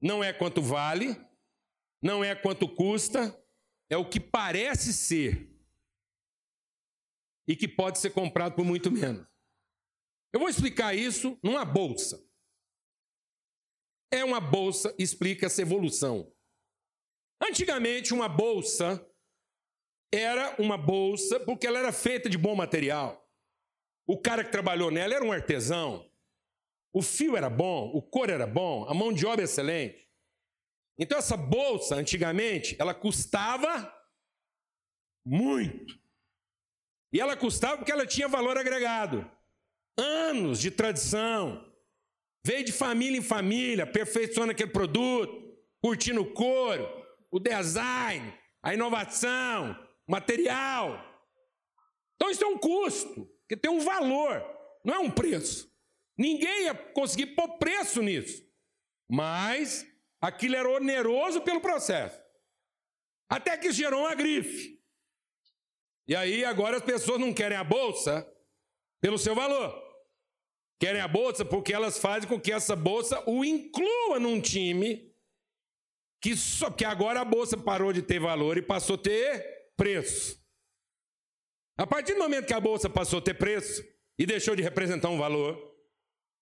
[0.00, 1.16] Não é quanto vale,
[2.02, 3.34] não é quanto custa,
[3.88, 5.50] é o que parece ser
[7.46, 9.26] e que pode ser comprado por muito menos.
[10.32, 12.22] Eu vou explicar isso numa bolsa.
[14.10, 16.32] É uma bolsa, explica essa evolução.
[17.40, 19.04] Antigamente, uma bolsa
[20.14, 23.24] era uma bolsa porque ela era feita de bom material.
[24.06, 26.08] O cara que trabalhou nela era um artesão.
[26.92, 30.08] O fio era bom, o cor era bom, a mão de obra excelente.
[30.98, 33.92] Então essa bolsa, antigamente, ela custava
[35.26, 35.98] muito.
[37.12, 39.28] E ela custava porque ela tinha valor agregado.
[39.96, 41.72] Anos de tradição.
[42.46, 46.86] Veio de família em família, perfeicionando aquele produto, curtindo o couro,
[47.30, 49.76] o design, a inovação,
[50.08, 51.02] material.
[52.16, 54.42] Então isso é um custo, que tem um valor,
[54.84, 55.72] não é um preço.
[56.16, 58.44] Ninguém ia conseguir pôr preço nisso.
[59.08, 59.86] Mas
[60.20, 62.20] aquilo era oneroso pelo processo.
[63.28, 64.80] Até que gerou uma grife.
[66.06, 68.26] E aí agora as pessoas não querem a bolsa
[69.00, 69.82] pelo seu valor.
[70.78, 75.12] Querem a bolsa porque elas fazem com que essa bolsa o inclua num time
[76.20, 80.42] que só que agora a bolsa parou de ter valor e passou a ter preço.
[81.76, 83.84] A partir do momento que a bolsa passou a ter preço
[84.18, 85.74] e deixou de representar um valor,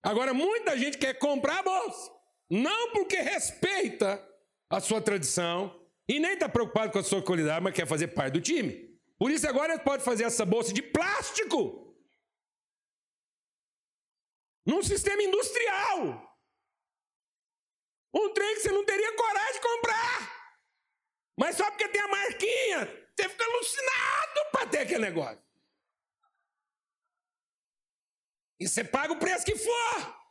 [0.02, 2.10] agora muita gente quer comprar a bolsa,
[2.50, 4.22] não porque respeita
[4.68, 8.34] a sua tradição e nem está preocupado com a sua qualidade, mas quer fazer parte
[8.34, 8.92] do time.
[9.18, 11.96] Por isso agora pode fazer essa bolsa de plástico.
[14.66, 16.38] Num sistema industrial.
[18.14, 20.42] Um trem que você não teria coragem de comprar.
[21.38, 25.42] Mas só porque tem a marquinha, você fica alucinado para ter aquele negócio.
[28.58, 30.22] E você paga o preço que for.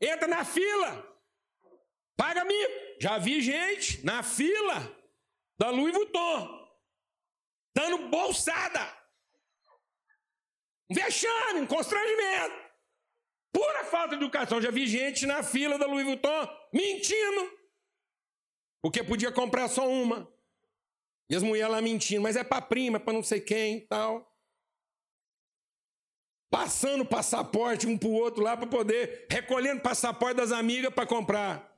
[0.00, 1.14] Entra na fila.
[2.16, 2.72] Paga mico.
[3.00, 4.94] Já vi gente na fila
[5.58, 6.64] da Louis Vuitton
[7.74, 8.80] dando bolsada.
[10.90, 12.64] Um vexame, um constrangimento.
[13.52, 14.60] Pura falta de educação.
[14.60, 17.58] Já vi gente na fila da Louis Vuitton mentindo.
[18.82, 20.30] Porque podia comprar só uma.
[21.28, 24.30] E as mulheres lá mentindo, mas é para prima, para não sei quem tal.
[26.50, 31.76] Passando passaporte um para o outro lá para poder, recolhendo passaporte das amigas para comprar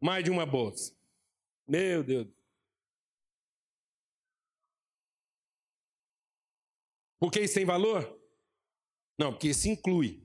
[0.00, 0.94] mais de uma bolsa.
[1.66, 2.28] Meu Deus.
[7.18, 8.18] Porque isso tem valor?
[9.18, 10.22] Não, porque isso inclui.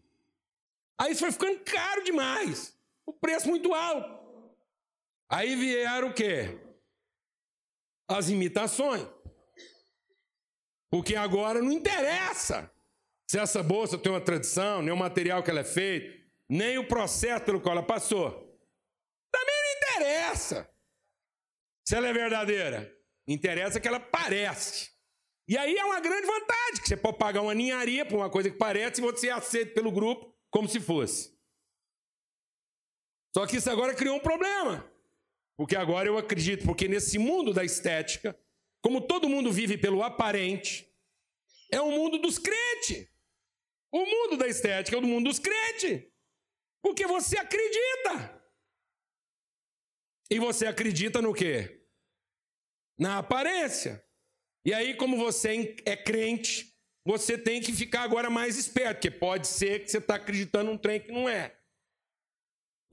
[0.99, 2.77] Aí isso foi ficando caro demais.
[3.05, 4.23] O preço muito alto.
[5.27, 6.59] Aí vieram o quê?
[8.07, 9.07] As imitações.
[10.89, 12.71] Porque agora não interessa
[13.27, 16.87] se essa bolsa tem uma tradição, nem o material que ela é feita, nem o
[16.87, 18.31] processo pelo qual ela passou.
[19.31, 20.69] Também não interessa
[21.83, 22.95] se ela é verdadeira.
[23.27, 24.91] Interessa que ela parece.
[25.47, 28.49] E aí é uma grande vantagem, que você pode pagar uma ninharia por uma coisa
[28.49, 31.35] que parece e você é aceito pelo grupo como se fosse.
[33.35, 34.89] Só que isso agora criou um problema.
[35.57, 38.37] Porque agora eu acredito, porque nesse mundo da estética,
[38.81, 40.91] como todo mundo vive pelo aparente,
[41.71, 43.07] é o mundo dos crentes.
[43.91, 46.03] O mundo da estética é o mundo dos crentes.
[46.81, 48.43] Porque você acredita.
[50.29, 51.87] E você acredita no quê?
[52.97, 54.03] Na aparência.
[54.65, 56.73] E aí, como você é crente,
[57.05, 60.77] você tem que ficar agora mais esperto, porque pode ser que você está acreditando num
[60.77, 61.57] trem que não é.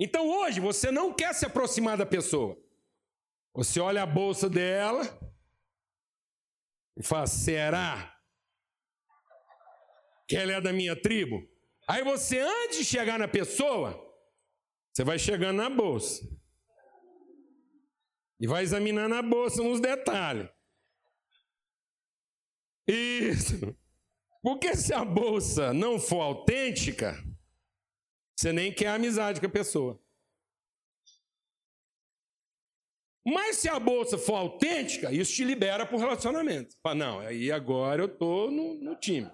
[0.00, 2.56] Então hoje você não quer se aproximar da pessoa.
[3.52, 5.02] Você olha a bolsa dela
[6.96, 8.18] e fala: será
[10.26, 11.46] que ela é da minha tribo?
[11.86, 14.00] Aí você, antes de chegar na pessoa,
[14.90, 16.22] você vai chegando na bolsa.
[18.40, 20.48] E vai examinando a bolsa nos detalhes.
[22.86, 23.76] Isso.
[24.40, 27.14] Porque se a bolsa não for autêntica,
[28.40, 30.03] você nem quer amizade com a pessoa.
[33.22, 36.74] Mas se a bolsa for autêntica, isso te libera para o relacionamento.
[36.83, 39.31] Fala, não, aí agora eu estou no, no time.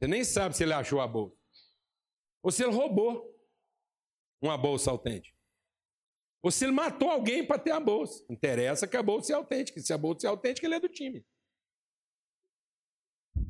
[0.00, 1.36] Você nem sabe se ele achou a bolsa.
[2.42, 3.30] Ou se ele roubou
[4.40, 5.38] uma bolsa autêntica.
[6.42, 8.24] Ou se ele matou alguém para ter a bolsa.
[8.30, 9.78] Interessa que a bolsa é autêntica.
[9.80, 11.26] Se a bolsa é autêntica, ele é do time.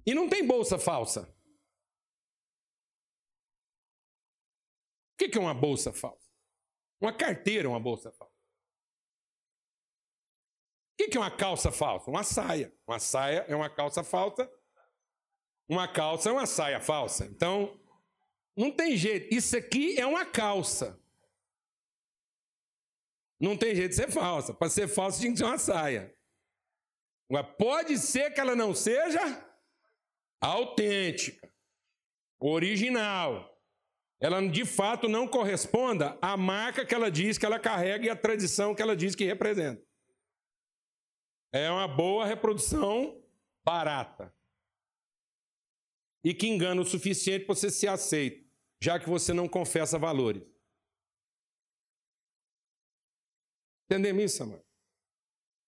[0.06, 1.34] E não tem bolsa falsa.
[5.14, 6.30] O que é uma bolsa falsa?
[7.00, 8.34] Uma carteira é uma bolsa falsa.
[10.92, 12.10] O que é uma calça falsa?
[12.10, 12.76] Uma saia.
[12.86, 14.50] Uma saia é uma calça falsa.
[15.68, 17.26] Uma calça é uma saia falsa.
[17.26, 17.80] Então,
[18.56, 19.34] não tem jeito.
[19.34, 21.00] Isso aqui é uma calça.
[23.40, 24.54] Não tem jeito de ser falsa.
[24.54, 26.14] Para ser falsa tinha que ser uma saia.
[27.58, 29.20] Pode ser que ela não seja
[30.44, 31.50] autêntica,
[32.38, 33.50] original.
[34.20, 38.16] Ela de fato não corresponda à marca que ela diz que ela carrega e à
[38.16, 39.84] tradição que ela diz que representa.
[41.52, 43.22] É uma boa reprodução
[43.64, 44.34] barata.
[46.22, 48.48] E que engana o suficiente para você ser aceito,
[48.82, 50.42] já que você não confessa valores.
[53.86, 54.64] Entendemos isso, amado?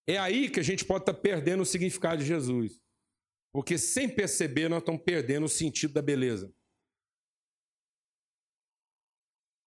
[0.07, 2.81] É aí que a gente pode estar perdendo o significado de Jesus.
[3.57, 6.55] Porque sem perceber, nós estamos perdendo o sentido da beleza.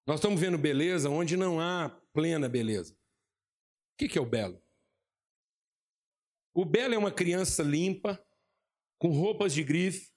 [0.05, 2.94] Nós estamos vendo beleza onde não há plena beleza.
[2.94, 4.61] O que é o belo?
[6.53, 8.20] O belo é uma criança limpa,
[8.99, 10.12] com roupas de grife,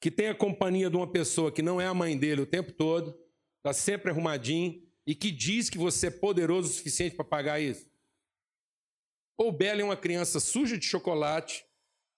[0.00, 2.72] que tem a companhia de uma pessoa que não é a mãe dele o tempo
[2.72, 3.14] todo,
[3.58, 7.86] está sempre arrumadinho e que diz que você é poderoso o suficiente para pagar isso.
[9.36, 11.62] Ou belo é uma criança suja de chocolate,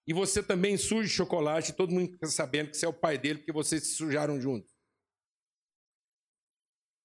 [0.07, 3.41] e você também suja chocolate, todo mundo fica sabendo que você é o pai dele
[3.41, 4.73] porque vocês se sujaram juntos.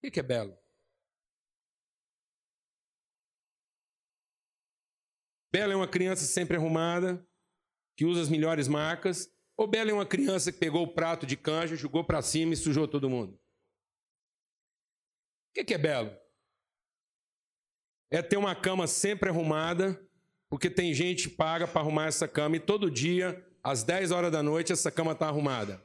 [0.03, 0.57] O que é belo?
[5.51, 7.27] Bela é uma criança sempre arrumada,
[7.97, 11.35] que usa as melhores marcas, ou Bela é uma criança que pegou o prato de
[11.35, 13.39] canja, jogou para cima e sujou todo mundo?
[15.49, 16.17] O que é belo?
[18.09, 20.01] É ter uma cama sempre arrumada,
[20.51, 24.29] porque tem gente que paga para arrumar essa cama e todo dia, às 10 horas
[24.29, 25.81] da noite, essa cama está arrumada.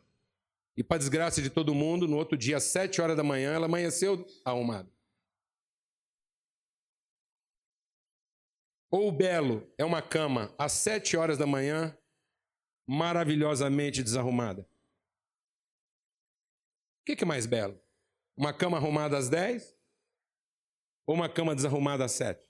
[0.76, 3.66] E para desgraça de todo mundo, no outro dia, às 7 horas da manhã, ela
[3.66, 4.90] amanheceu arrumada.
[8.90, 11.96] Ou o belo é uma cama às 7 horas da manhã,
[12.88, 14.68] maravilhosamente desarrumada.
[17.02, 17.80] O que é mais belo?
[18.36, 19.78] Uma cama arrumada às 10
[21.06, 22.45] ou uma cama desarrumada às 7?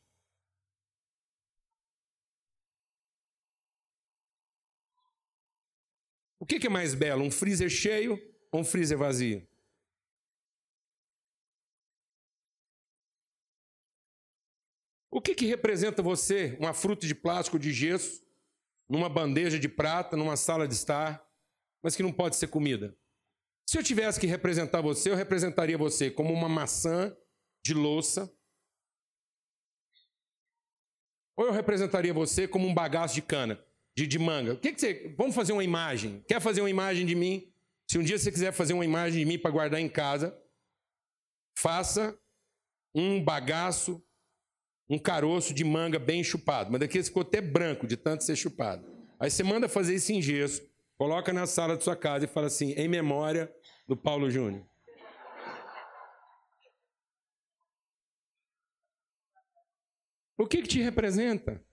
[6.39, 8.21] O que é mais belo, um freezer cheio
[8.53, 9.47] ou um freezer vazio?
[15.11, 18.23] O que, que representa você, uma fruta de plástico de gesso,
[18.87, 21.27] numa bandeja de prata, numa sala de estar,
[21.83, 22.95] mas que não pode ser comida?
[23.67, 27.17] Se eu tivesse que representar você, eu representaria você como uma maçã
[27.65, 28.31] de louça.
[31.35, 33.66] Ou eu representaria você como um bagaço de cana
[33.97, 34.53] de, de manga.
[34.53, 35.15] O que, que você.
[35.17, 36.23] Vamos fazer uma imagem.
[36.29, 37.51] Quer fazer uma imagem de mim?
[37.89, 40.39] Se um dia você quiser fazer uma imagem de mim para guardar em casa,
[41.57, 42.19] faça
[42.95, 44.05] um bagaço,
[44.89, 46.71] um caroço de manga bem chupado.
[46.71, 48.85] Mas daqui ficou até branco de tanto ser chupado.
[49.19, 50.63] Aí você manda fazer isso em gesso,
[50.99, 53.51] coloca na sala de sua casa e fala assim, em memória
[53.89, 54.67] do Paulo Júnior.
[60.37, 61.65] O que, que te representa?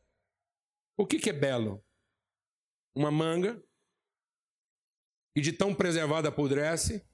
[0.96, 1.84] O que, que é belo?
[2.96, 3.62] Uma manga
[5.36, 7.06] e de tão preservada apodrece,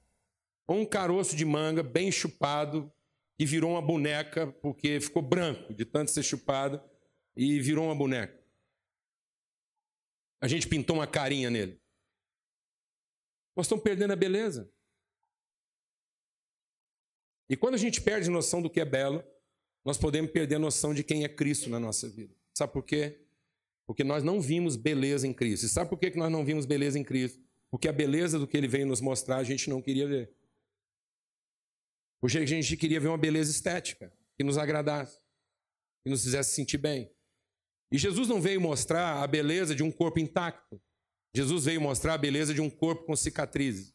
[0.66, 2.92] ou um caroço de manga bem chupado
[3.38, 6.82] e virou uma boneca porque ficou branco de tanto ser chupado
[7.34, 8.38] e virou uma boneca.
[10.40, 11.80] A gente pintou uma carinha nele.
[13.56, 14.72] Nós estamos perdendo a beleza.
[17.48, 19.24] E quando a gente perde noção do que é belo,
[19.84, 22.34] nós podemos perder a noção de quem é Cristo na nossa vida.
[22.54, 23.26] Sabe por quê?
[23.90, 25.66] Porque nós não vimos beleza em Cristo.
[25.66, 27.42] E sabe por que nós não vimos beleza em Cristo?
[27.68, 30.32] Porque a beleza do que ele veio nos mostrar a gente não queria ver.
[32.20, 35.18] Porque a gente queria ver uma beleza estética, que nos agradasse,
[36.04, 37.12] que nos fizesse sentir bem.
[37.90, 40.80] E Jesus não veio mostrar a beleza de um corpo intacto.
[41.34, 43.92] Jesus veio mostrar a beleza de um corpo com cicatrizes.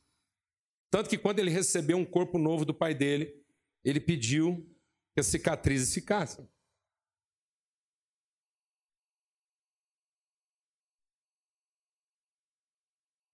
[0.92, 3.34] Tanto que quando ele recebeu um corpo novo do pai dele,
[3.82, 4.70] ele pediu
[5.14, 6.46] que as cicatrizes ficassem.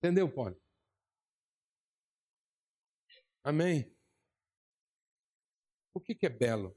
[0.03, 0.59] Entendeu, Paulo?
[3.43, 3.95] Amém?
[5.93, 6.75] O que, que é belo?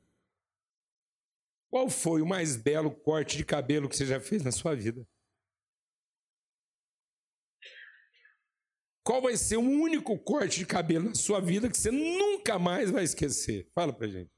[1.70, 5.09] Qual foi o mais belo corte de cabelo que você já fez na sua vida?
[9.03, 12.91] Qual vai ser o único corte de cabelo na sua vida que você nunca mais
[12.91, 13.70] vai esquecer?
[13.75, 14.31] Fala pra gente.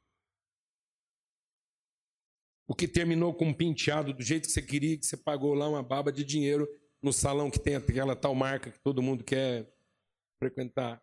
[2.69, 5.69] O que terminou com um penteado do jeito que você queria, que você pagou lá
[5.69, 6.69] uma baba de dinheiro
[7.03, 9.73] no salão que tem aquela tal marca que todo mundo quer
[10.39, 11.03] frequentar.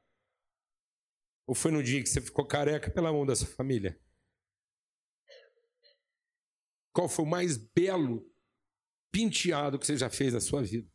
[1.48, 4.00] Ou foi no dia que você ficou careca pela mão dessa família?
[6.94, 8.30] Qual foi o mais belo
[9.12, 10.92] penteado que você já fez na sua vida?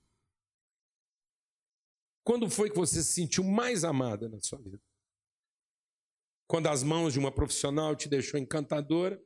[2.25, 4.83] Quando foi que você se sentiu mais amada na sua vida?
[6.47, 9.23] Quando as mãos de uma profissional te deixou encantadora?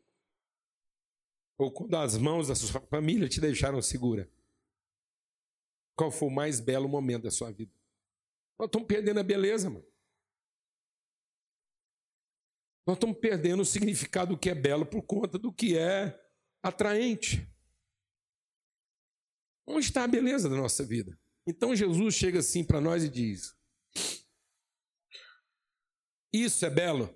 [1.59, 4.31] Ou quando as mãos da sua família te deixaram segura?
[6.03, 7.73] Qual foi o mais belo momento da sua vida?
[8.59, 9.87] Nós estamos perdendo a beleza, mano.
[12.85, 16.21] Nós estamos perdendo o significado do que é belo por conta do que é
[16.61, 17.49] atraente.
[19.65, 21.17] Onde está a beleza da nossa vida?
[21.47, 23.57] Então Jesus chega assim para nós e diz:
[26.33, 27.15] Isso é belo?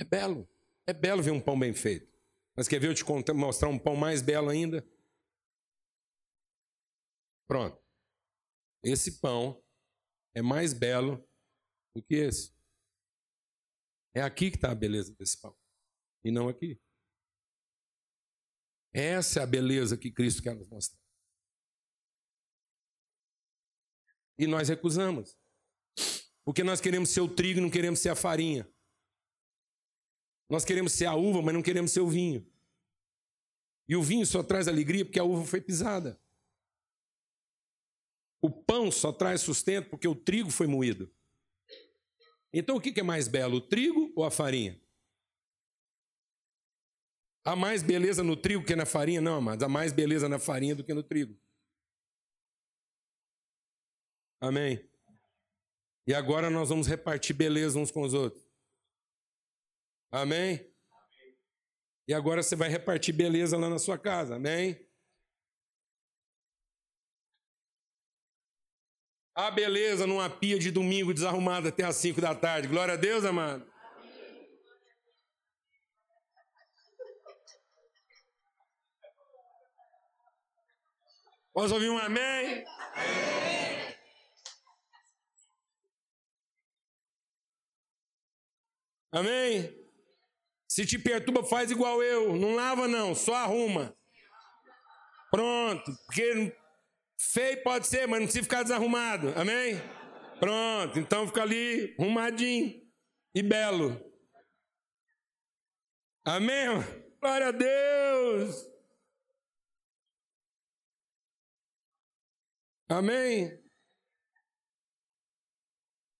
[0.00, 0.48] É belo.
[0.86, 2.10] É belo ver um pão bem feito.
[2.56, 4.82] Mas quer ver eu te mostrar um pão mais belo ainda?
[7.48, 7.82] Pronto.
[8.82, 9.62] Esse pão
[10.34, 11.26] é mais belo
[11.94, 12.54] do que esse.
[14.14, 15.56] É aqui que está a beleza desse pão.
[16.24, 16.80] E não aqui.
[18.94, 21.00] Essa é a beleza que Cristo quer nos mostrar.
[24.38, 25.38] E nós recusamos.
[26.44, 28.70] Porque nós queremos ser o trigo não queremos ser a farinha.
[30.48, 32.50] Nós queremos ser a uva, mas não queremos ser o vinho.
[33.88, 36.20] E o vinho só traz alegria porque a uva foi pisada.
[38.46, 41.12] O pão só traz sustento porque o trigo foi moído.
[42.52, 44.80] Então o que é mais belo, o trigo ou a farinha?
[47.44, 49.20] Há mais beleza no trigo que na farinha?
[49.20, 49.64] Não, amados.
[49.64, 51.36] Há mais beleza na farinha do que no trigo.
[54.40, 54.88] Amém?
[56.06, 58.48] E agora nós vamos repartir beleza uns com os outros.
[60.12, 60.72] Amém?
[62.06, 64.36] E agora você vai repartir beleza lá na sua casa.
[64.36, 64.85] Amém?
[69.36, 72.68] Há beleza numa pia de domingo desarrumada até as 5 da tarde.
[72.68, 73.70] Glória a Deus, amado.
[81.52, 82.64] Posso ouvir um amém?
[82.94, 83.96] amém?
[89.12, 89.86] Amém?
[90.66, 92.34] Se te perturba, faz igual eu.
[92.34, 93.94] Não lava, não, só arruma.
[95.30, 95.94] Pronto.
[96.06, 96.56] Porque
[97.18, 99.32] feio pode ser, mas não precisa ficar desarrumado.
[99.36, 99.80] Amém?
[100.38, 100.98] Pronto.
[100.98, 102.82] Então fica ali arrumadinho
[103.34, 104.00] e belo.
[106.24, 106.66] Amém?
[107.20, 108.76] Glória a Deus.
[112.88, 113.66] Amém?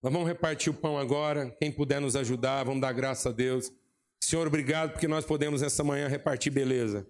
[0.03, 1.51] Nós vamos repartir o pão agora.
[1.59, 3.73] Quem puder nos ajudar, vamos dar graça a Deus.
[4.21, 7.07] Senhor, obrigado porque nós podemos nessa manhã repartir beleza.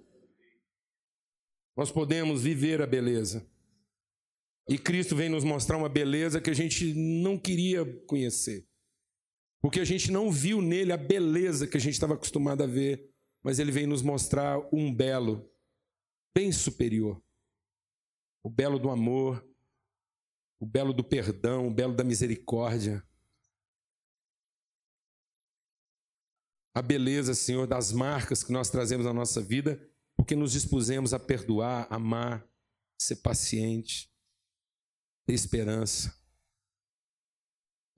[1.76, 3.47] Nós podemos viver a beleza.
[4.69, 8.67] E Cristo vem nos mostrar uma beleza que a gente não queria conhecer.
[9.61, 13.11] Porque a gente não viu nele a beleza que a gente estava acostumado a ver.
[13.43, 15.49] Mas ele vem nos mostrar um belo,
[16.35, 17.23] bem superior
[18.47, 19.45] o belo do amor,
[20.61, 23.05] o belo do perdão, o belo da misericórdia.
[26.73, 29.85] A beleza, Senhor, das marcas que nós trazemos na nossa vida,
[30.17, 32.49] porque nos dispusemos a perdoar, amar,
[32.97, 34.09] ser paciente,
[35.35, 36.14] esperança.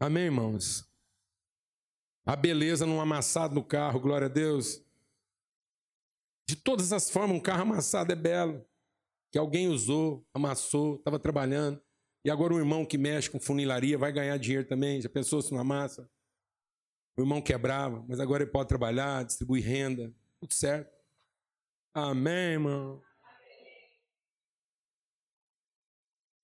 [0.00, 0.86] Amém, irmãos?
[2.24, 4.82] A beleza num amassado no carro, glória a Deus.
[6.48, 8.66] De todas as formas, um carro amassado é belo
[9.30, 11.82] que alguém usou, amassou, estava trabalhando,
[12.24, 15.00] e agora o irmão que mexe com funilaria vai ganhar dinheiro também.
[15.00, 16.10] Já pensou se não amassa?
[17.16, 20.96] O irmão quebrava, mas agora ele pode trabalhar, distribuir renda, tudo certo.
[21.94, 23.02] Amém, irmão.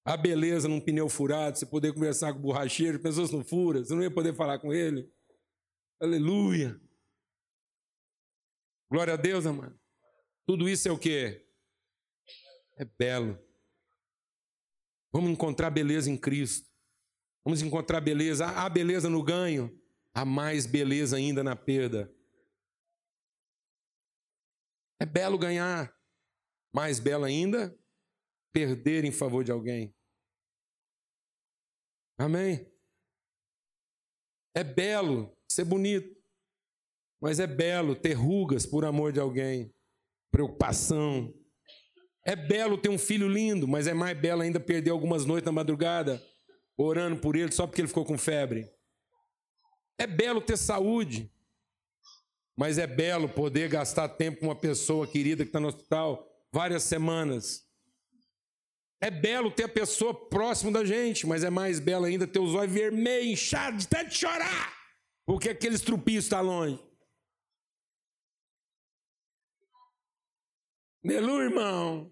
[0.04, 3.94] A beleza num pneu furado, você poder conversar com o borracheiro, pessoas não fura, você
[3.94, 5.10] não ia poder falar com ele.
[5.98, 6.78] Aleluia.
[8.90, 9.80] Glória a Deus, amado.
[10.46, 11.42] Tudo isso é o que?
[12.76, 13.42] É belo.
[15.10, 16.68] Vamos encontrar beleza em Cristo.
[17.42, 18.46] Vamos encontrar beleza.
[18.46, 19.74] Há beleza no ganho,
[20.12, 22.14] há mais beleza ainda na perda.
[25.00, 25.96] É belo ganhar,
[26.74, 27.74] mais belo ainda
[28.54, 29.94] perder em favor de alguém.
[32.16, 32.72] Amém?
[34.54, 36.16] É belo ser bonito,
[37.20, 39.74] mas é belo ter rugas por amor de alguém,
[40.30, 41.34] preocupação.
[42.24, 45.52] É belo ter um filho lindo, mas é mais belo ainda perder algumas noites na
[45.52, 46.22] madrugada
[46.76, 48.70] orando por ele só porque ele ficou com febre.
[49.98, 51.30] É belo ter saúde,
[52.56, 56.84] mas é belo poder gastar tempo com uma pessoa querida que está no hospital várias
[56.84, 57.64] semanas.
[59.00, 62.54] É belo ter a pessoa próximo da gente, mas é mais belo ainda ter os
[62.54, 64.74] olhos vermelhos, inchados, de chorar,
[65.26, 66.82] porque aquele estrupinho está longe.
[71.04, 72.10] Aleluia, irmão.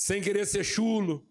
[0.00, 1.28] Sem querer ser chulo.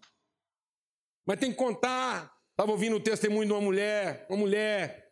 [1.26, 2.30] Mas tem que contar.
[2.50, 5.10] Estava ouvindo o testemunho de uma mulher, uma mulher,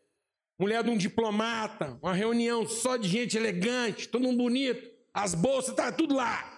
[0.59, 5.71] mulher de um diplomata, uma reunião só de gente elegante, todo mundo bonito, as bolsas
[5.71, 6.58] estavam tudo lá.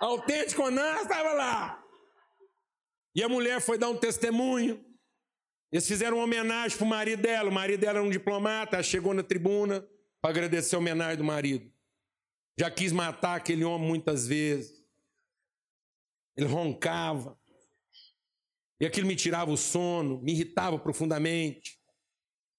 [0.00, 1.82] Autêntico Nan estava lá.
[3.14, 4.84] E a mulher foi dar um testemunho.
[5.72, 7.48] Eles fizeram uma homenagem para o marido dela.
[7.48, 9.86] O marido dela era um diplomata, chegou na tribuna
[10.20, 11.72] para agradecer a homenagem do marido.
[12.58, 14.84] Já quis matar aquele homem muitas vezes.
[16.36, 17.38] Ele roncava.
[18.78, 21.80] E aquilo me tirava o sono, me irritava profundamente.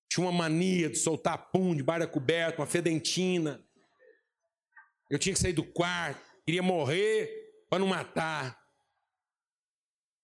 [0.09, 3.63] Tinha uma mania de soltar pum debaixo da coberta, uma fedentina.
[5.09, 8.57] Eu tinha que sair do quarto, queria morrer para não matar.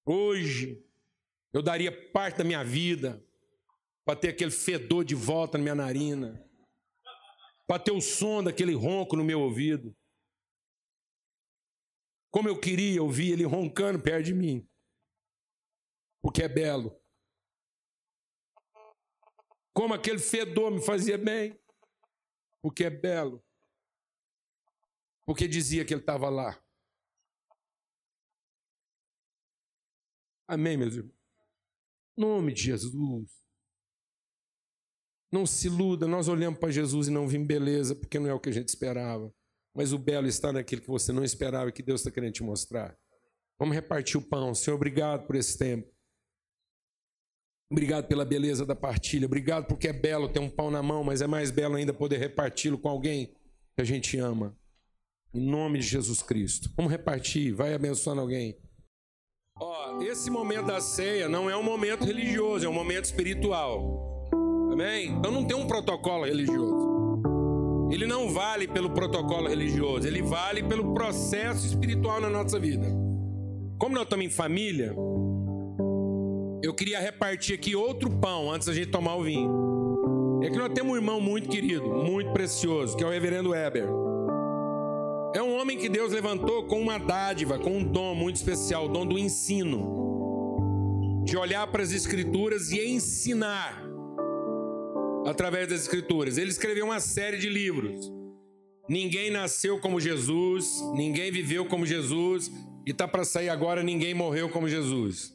[0.06, 0.82] Hoje,
[1.52, 3.22] eu daria parte da minha vida
[4.06, 6.42] para ter aquele fedor de volta na minha narina,
[7.68, 9.94] para ter o som daquele ronco no meu ouvido.
[12.32, 14.66] Como eu queria ouvir ele roncando perto de mim.
[16.22, 16.98] Porque é belo.
[19.74, 21.60] Como aquele fedor me fazia bem.
[22.62, 23.44] Porque é belo.
[25.26, 26.62] Porque dizia que ele estava lá.
[30.48, 31.16] Amém, meus irmãos?
[32.18, 33.44] Nome de Jesus.
[35.32, 38.40] Não se iluda, nós olhamos para Jesus e não vimos beleza, porque não é o
[38.40, 39.34] que a gente esperava.
[39.74, 42.44] Mas o belo está naquilo que você não esperava e que Deus está querendo te
[42.44, 42.96] mostrar.
[43.58, 44.54] Vamos repartir o pão.
[44.54, 45.92] Senhor, obrigado por esse tempo.
[47.72, 49.26] Obrigado pela beleza da partilha.
[49.26, 52.18] Obrigado porque é belo ter um pão na mão, mas é mais belo ainda poder
[52.18, 53.34] reparti-lo com alguém
[53.76, 54.56] que a gente ama.
[55.34, 56.70] Em nome de Jesus Cristo.
[56.78, 57.54] Vamos repartir.
[57.54, 58.56] Vai abençoando alguém.
[59.60, 64.30] Ó, esse momento da ceia não é um momento religioso, é um momento espiritual.
[64.72, 65.10] Amém?
[65.10, 66.94] Então não tem um protocolo religioso.
[67.92, 72.88] Ele não vale pelo protocolo religioso, ele vale pelo processo espiritual na nossa vida.
[73.80, 74.96] Como nós estamos em família,
[76.64, 80.42] eu queria repartir aqui outro pão antes da gente tomar o vinho.
[80.44, 84.03] É que nós temos um irmão muito querido, muito precioso, que é o reverendo Weber.
[85.64, 89.18] Homem que Deus levantou com uma dádiva, com um dom muito especial, o dom do
[89.18, 91.24] ensino.
[91.24, 93.82] De olhar para as escrituras e ensinar
[95.26, 96.38] através das Escrituras.
[96.38, 98.12] Ele escreveu uma série de livros.
[98.90, 102.52] Ninguém nasceu como Jesus, ninguém viveu como Jesus,
[102.86, 105.34] e está para sair agora: Ninguém morreu como Jesus.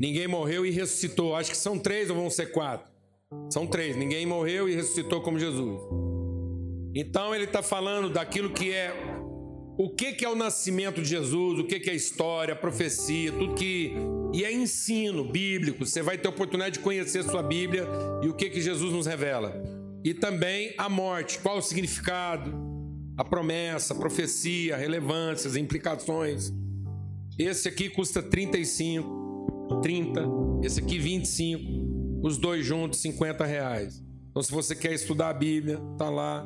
[0.00, 1.36] Ninguém morreu e ressuscitou.
[1.36, 2.90] Acho que são três ou vão ser quatro?
[3.50, 3.94] São três.
[3.94, 6.07] Ninguém morreu e ressuscitou como Jesus.
[6.94, 8.92] Então ele está falando daquilo que é
[9.78, 13.54] o que, que é o nascimento de Jesus, o que, que é história, profecia, tudo
[13.54, 13.92] que.
[14.34, 15.86] E é ensino bíblico.
[15.86, 17.86] Você vai ter oportunidade de conhecer sua Bíblia
[18.20, 19.54] e o que, que Jesus nos revela.
[20.04, 22.52] E também a morte, qual o significado,
[23.16, 26.52] a promessa, a profecia, a relevância, as implicações.
[27.38, 30.24] Esse aqui custa 35, 30,
[30.64, 34.02] esse aqui 25, os dois juntos 50 reais.
[34.30, 36.44] Então, se você quer estudar a Bíblia, tá lá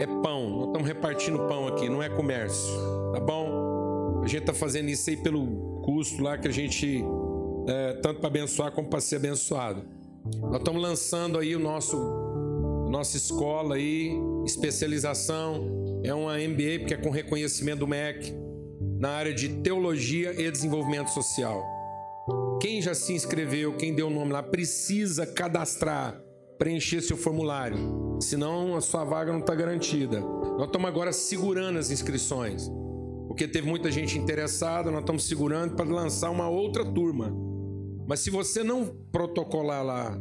[0.00, 0.50] é pão.
[0.50, 2.72] Nós estamos repartindo pão aqui, não é comércio,
[3.12, 4.22] tá bom?
[4.22, 7.04] A gente está fazendo isso aí pelo custo lá que a gente,
[7.68, 9.84] é, tanto para abençoar como para ser abençoado.
[10.40, 11.96] Nós estamos lançando aí o nosso,
[12.88, 14.12] nossa escola aí,
[14.46, 18.34] especialização, é uma MBA, porque é com reconhecimento do MEC,
[18.98, 21.62] na área de teologia e desenvolvimento social.
[22.60, 26.18] Quem já se inscreveu, quem deu o nome lá, precisa cadastrar,
[26.58, 27.76] preencher seu formulário.
[28.20, 30.20] Senão a sua vaga não está garantida.
[30.20, 32.70] Nós estamos agora segurando as inscrições.
[33.26, 37.34] Porque teve muita gente interessada, nós estamos segurando para lançar uma outra turma.
[38.06, 40.18] Mas se você não protocolar lá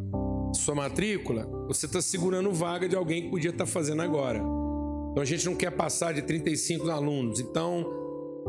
[0.53, 4.39] sua matrícula, você está segurando vaga de alguém que podia estar tá fazendo agora.
[4.39, 7.39] Então a gente não quer passar de 35 alunos.
[7.39, 7.86] Então,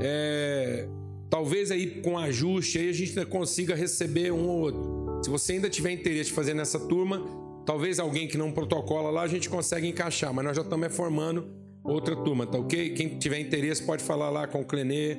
[0.00, 0.88] é,
[1.28, 5.20] talvez aí com ajuste aí a gente consiga receber um ou outro.
[5.22, 9.22] Se você ainda tiver interesse de fazer nessa turma, talvez alguém que não protocola lá
[9.22, 11.46] a gente consegue encaixar, mas nós já estamos formando
[11.82, 12.94] outra turma, tá ok?
[12.94, 15.18] Quem tiver interesse pode falar lá com o Clenê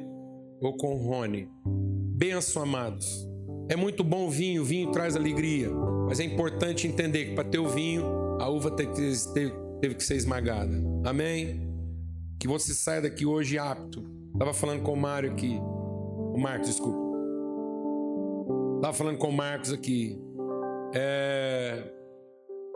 [0.62, 1.48] ou com o Rony.
[1.66, 3.28] Benção, amados.
[3.70, 5.70] É muito bom o vinho, o vinho traz alegria,
[6.08, 8.06] mas é importante entender que para ter o vinho,
[8.40, 8.92] a uva teve,
[9.82, 10.76] teve que ser esmagada.
[11.04, 11.62] Amém?
[12.40, 14.04] Que você saia daqui hoje apto.
[14.34, 15.58] Estava falando com o Mário aqui.
[15.58, 17.00] O Marcos, desculpa.
[18.76, 20.20] Estava falando com o Marcos aqui.
[20.94, 21.92] É...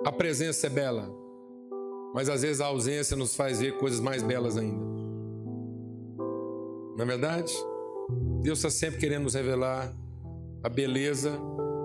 [0.06, 1.14] A presença é bela,
[2.14, 4.82] mas às vezes a ausência nos faz ver coisas mais belas ainda.
[6.95, 7.54] Não é verdade?
[8.41, 9.93] Deus está sempre querendo nos revelar
[10.64, 11.38] a beleza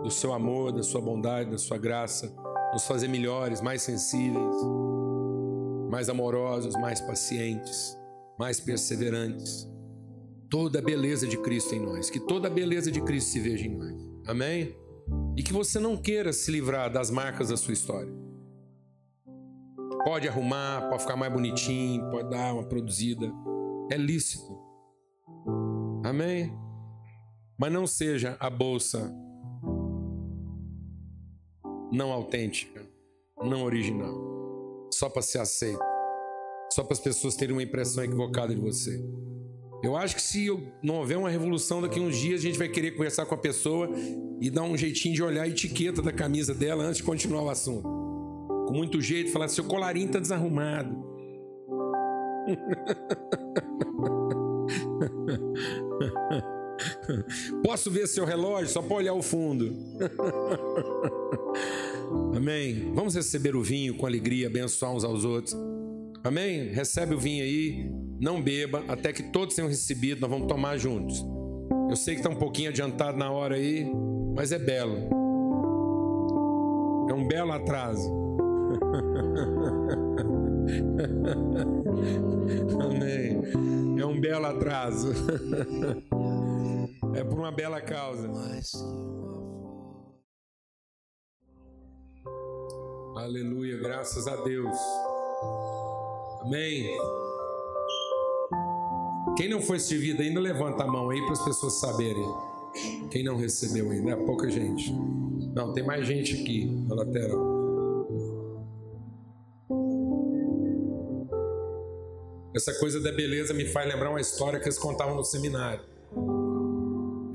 [0.04, 2.32] do seu amor, da sua bondade, da sua graça,
[2.72, 4.56] nos fazer melhores, mais sensíveis,
[5.90, 7.98] mais amorosos, mais pacientes,
[8.38, 9.68] mais perseverantes.
[10.48, 13.66] Toda a beleza de Cristo em nós, que toda a beleza de Cristo se veja
[13.66, 14.08] em nós.
[14.28, 14.83] Amém?
[15.36, 18.12] E que você não queira se livrar das marcas da sua história.
[20.04, 23.32] Pode arrumar, pode ficar mais bonitinho, pode dar uma produzida.
[23.90, 24.58] É lícito.
[26.04, 26.52] Amém?
[27.58, 29.12] Mas não seja a bolsa
[31.94, 32.84] não autêntica,
[33.38, 34.14] não original,
[34.92, 35.78] só para ser aceito,
[36.72, 39.00] só para as pessoas terem uma impressão equivocada de você.
[39.84, 40.48] Eu acho que se
[40.82, 43.38] não houver uma revolução daqui a uns dias, a gente vai querer conversar com a
[43.38, 43.90] pessoa
[44.40, 47.50] e dar um jeitinho de olhar a etiqueta da camisa dela antes de continuar o
[47.50, 47.86] assunto.
[48.66, 51.04] Com muito jeito, falar: seu colarinho está desarrumado.
[57.62, 59.70] Posso ver seu relógio só para olhar o fundo.
[62.34, 62.90] Amém.
[62.94, 65.54] Vamos receber o vinho com alegria, abençoar uns aos outros.
[66.24, 66.68] Amém?
[66.68, 71.22] Recebe o vinho aí, não beba, até que todos tenham recebido, nós vamos tomar juntos.
[71.90, 73.86] Eu sei que está um pouquinho adiantado na hora aí,
[74.34, 74.96] mas é belo.
[77.10, 78.10] É um belo atraso.
[82.80, 83.42] Amém.
[84.00, 85.12] É um belo atraso.
[87.14, 88.28] É por uma bela causa.
[93.14, 94.76] Aleluia, graças a Deus.
[96.44, 96.96] Amém.
[99.36, 102.24] Quem não foi servido ainda, levanta a mão aí para as pessoas saberem.
[103.10, 104.92] Quem não recebeu ainda, é pouca gente.
[105.54, 107.54] Não, tem mais gente aqui na lateral.
[112.54, 115.94] Essa coisa da beleza me faz lembrar uma história que eles contavam no seminário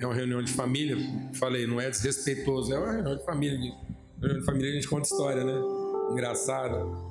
[0.02, 0.98] é uma reunião de família.
[1.34, 3.74] Falei, não é desrespeitoso, é uma reunião de família.
[4.20, 5.62] Reunião de família a gente conta história, né?
[6.12, 7.09] Engraçado.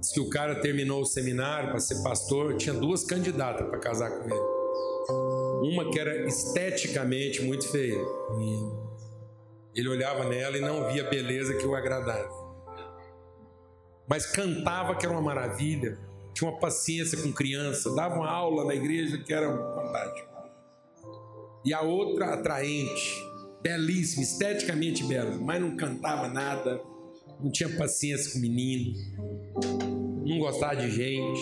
[0.00, 4.10] Diz que o cara terminou o seminário para ser pastor, tinha duas candidatas para casar
[4.10, 5.72] com ele.
[5.72, 8.02] Uma que era esteticamente muito feia.
[9.74, 12.28] Ele olhava nela e não via beleza que o agradava.
[14.08, 15.98] Mas cantava que era uma maravilha,
[16.32, 20.30] tinha uma paciência com criança, dava uma aula na igreja que era fantástico
[21.64, 23.22] e a outra atraente,
[23.62, 26.80] belíssima, esteticamente bela, mas não cantava nada,
[27.42, 28.94] não tinha paciência com o menino,
[30.26, 31.40] não gostava de gente.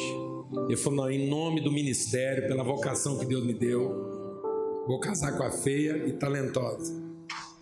[0.66, 5.36] Ele falou: não, em nome do ministério, pela vocação que Deus me deu, vou casar
[5.36, 7.06] com a feia e talentosa.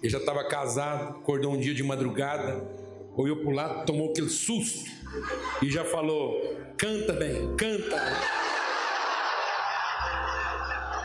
[0.03, 2.64] Ele já estava casado, acordou um dia de madrugada,
[3.16, 4.89] olhou para o lado, tomou aquele susto
[5.62, 6.41] e já falou:
[6.76, 7.97] canta bem, canta.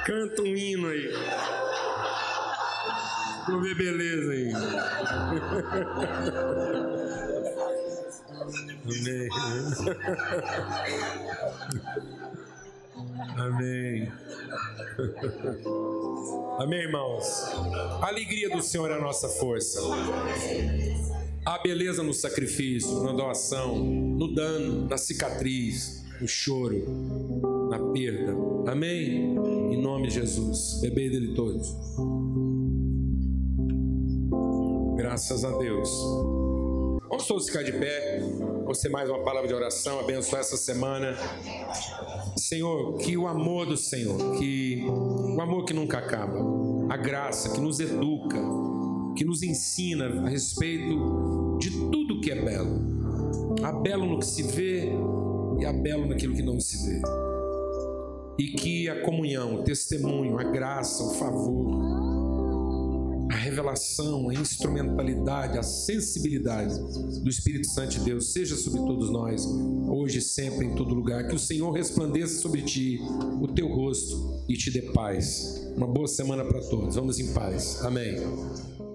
[0.05, 1.09] Canta um hino aí.
[3.59, 4.51] Ver beleza aí.
[8.85, 9.29] Amém.
[13.37, 14.11] Amém.
[16.59, 17.25] Amém, irmãos.
[18.01, 19.79] A alegria do Senhor é a nossa força.
[21.45, 28.33] A beleza no sacrifício, na doação, no dano, na cicatriz, no choro, na perda.
[28.71, 29.35] Amém?
[29.71, 30.79] Em nome de Jesus.
[30.81, 31.75] Bebei dele todos.
[35.11, 35.89] Graças a Deus.
[37.09, 38.21] Vamos todos ficar de pé.
[38.63, 41.17] Você mais uma palavra de oração, abençoar essa semana.
[42.37, 46.39] Senhor, que o amor do Senhor, que o amor que nunca acaba,
[46.89, 48.37] a graça que nos educa,
[49.17, 52.79] que nos ensina a respeito de tudo que é belo.
[53.61, 54.93] Há belo no que se vê
[55.59, 57.01] e há belo naquilo que não se vê.
[58.39, 62.00] E que a comunhão, o testemunho, a graça, o favor,
[63.31, 66.77] a revelação, a instrumentalidade, a sensibilidade
[67.21, 69.45] do Espírito Santo de Deus seja sobre todos nós,
[69.87, 71.27] hoje, sempre, em todo lugar.
[71.27, 72.99] Que o Senhor resplandeça sobre ti
[73.41, 75.71] o teu rosto e te dê paz.
[75.75, 76.95] Uma boa semana para todos.
[76.95, 77.83] Vamos em paz.
[77.83, 78.90] Amém.